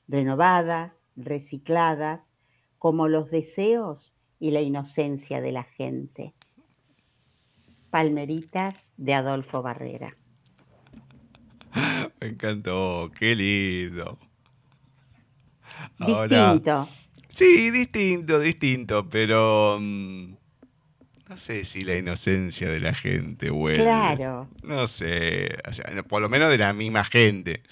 renovadas, 0.08 1.04
recicladas, 1.16 2.32
como 2.78 3.08
los 3.08 3.30
deseos 3.30 4.14
y 4.38 4.52
la 4.52 4.62
inocencia 4.62 5.40
de 5.40 5.52
la 5.52 5.64
gente. 5.64 6.34
Palmeritas 7.90 8.92
de 8.96 9.14
Adolfo 9.14 9.62
Barrera. 9.62 10.16
Me 12.20 12.28
encantó, 12.28 13.10
qué 13.18 13.34
lindo. 13.34 14.18
distinto. 15.98 16.88
Sí, 17.28 17.70
distinto, 17.70 18.40
distinto, 18.40 19.08
pero 19.08 19.78
mm, 19.80 20.34
no 21.28 21.36
sé 21.36 21.64
si 21.64 21.82
la 21.82 21.96
inocencia 21.96 22.68
de 22.68 22.80
la 22.80 22.94
gente 22.94 23.50
vuelve. 23.50 23.82
Claro. 23.84 24.48
No 24.62 24.86
sé, 24.86 25.58
por 26.08 26.22
lo 26.22 26.28
menos 26.28 26.48
de 26.48 26.58
la 26.58 26.72
misma 26.72 27.04
gente. 27.04 27.62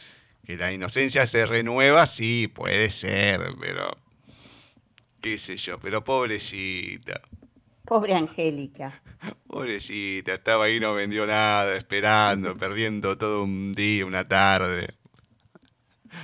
Que 0.45 0.57
la 0.57 0.73
inocencia 0.73 1.27
se 1.27 1.45
renueva, 1.47 2.07
sí, 2.07 2.47
puede 2.47 2.91
ser, 2.91 3.41
pero 3.59 3.99
qué 5.21 5.39
sé 5.39 5.57
yo, 5.57 5.81
pero 5.81 6.05
pobrecita. 6.05 7.21
Pobre 7.87 8.14
Angélica. 8.14 9.01
Pobrecita, 9.46 10.35
estaba 10.35 10.64
ahí, 10.64 10.81
no 10.81 10.94
vendió 10.94 11.27
nada, 11.27 11.77
esperando, 11.77 12.57
perdiendo 12.57 13.16
todo 13.16 13.44
un 13.44 13.75
día, 13.75 14.05
una 14.05 14.27
tarde. 14.27 14.94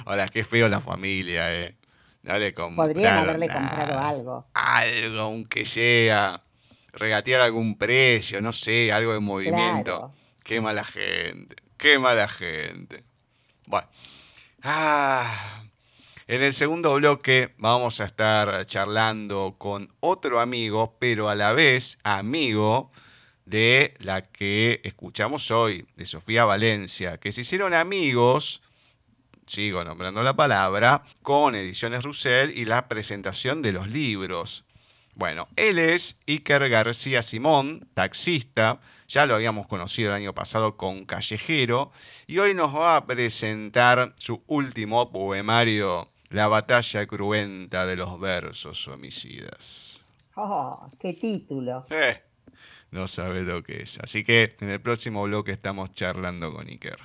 Ahora, 0.05 0.29
qué 0.29 0.45
feo 0.45 0.69
la 0.69 0.81
familia, 0.81 1.55
¿eh? 1.55 1.77
No 2.23 2.39
le 2.39 2.53
Podrían 2.53 3.19
haberle 3.19 3.49
comprado 3.49 3.99
algo. 3.99 4.47
Algo, 4.55 5.21
aunque 5.21 5.67
sea. 5.67 6.43
Regatear 6.93 7.41
algún 7.41 7.79
precio, 7.79 8.43
no 8.43 8.53
sé, 8.53 8.93
algo 8.93 9.15
de 9.15 9.21
movimiento. 9.21 10.13
Qué 10.45 10.61
mala 10.61 10.85
gente, 10.85 11.57
qué 11.79 11.99
mala 11.99 12.29
gente. 12.29 13.03
Bueno. 13.67 13.89
Ah, 14.63 15.65
en 16.33 16.43
el 16.43 16.55
segundo 16.55 16.95
bloque 16.95 17.53
vamos 17.59 18.01
a 18.01 18.07
estar 18.07 18.65
charlando 18.65 19.57
con 19.59 19.93
otro 20.01 20.41
amigo, 20.41 20.97
pero 20.99 21.29
a 21.29 21.35
la 21.35 21.53
vez 21.53 21.99
amigo 22.05 22.91
de 23.45 23.95
la 23.99 24.23
que 24.23 24.81
escuchamos 24.83 25.51
hoy, 25.51 25.87
de 25.95 26.07
Sofía 26.07 26.47
Valencia, 26.47 27.19
que 27.19 27.33
se 27.33 27.43
hicieron 27.43 27.75
amigos, 27.75 28.63
sigo 29.47 29.85
nombrando 29.85 30.23
la 30.23 30.35
palabra, 30.35 31.03
con 31.21 31.55
Ediciones 31.55 32.03
Russell 32.03 32.57
y 32.57 32.65
la 32.65 32.89
presentación 32.89 33.61
de 33.61 33.73
los 33.73 33.91
libros. 33.91 34.65
Bueno, 35.15 35.49
él 35.57 35.79
es 35.79 36.17
Iker 36.27 36.67
García 36.71 37.21
Simón, 37.21 37.91
taxista, 37.93 38.81
ya 39.07 39.27
lo 39.27 39.35
habíamos 39.35 39.67
conocido 39.67 40.09
el 40.09 40.17
año 40.17 40.33
pasado 40.33 40.79
con 40.79 41.05
Callejero, 41.05 41.93
y 42.27 42.39
hoy 42.39 42.55
nos 42.55 42.75
va 42.75 42.97
a 42.97 43.05
presentar 43.05 44.15
su 44.17 44.43
último 44.47 45.13
poemario 45.13 46.12
la 46.33 46.49
batalla 46.49 47.07
cruenta 47.07 47.87
de 47.87 47.97
los 47.97 48.19
versos 48.19 48.89
homicidas. 48.89 50.05
¡Oh, 50.35 50.91
qué 50.99 51.13
título! 51.13 51.87
Eh, 51.91 52.23
no 52.91 53.07
sabe 53.07 53.43
lo 53.43 53.63
que 53.63 53.83
es. 53.83 53.99
Así 53.99 54.25
que 54.25 54.57
en 54.61 54.71
el 54.71 54.81
próximo 54.81 55.23
bloque 55.25 55.53
estamos 55.53 55.93
charlando 55.93 56.53
con 56.53 56.69
Iker. 56.69 56.99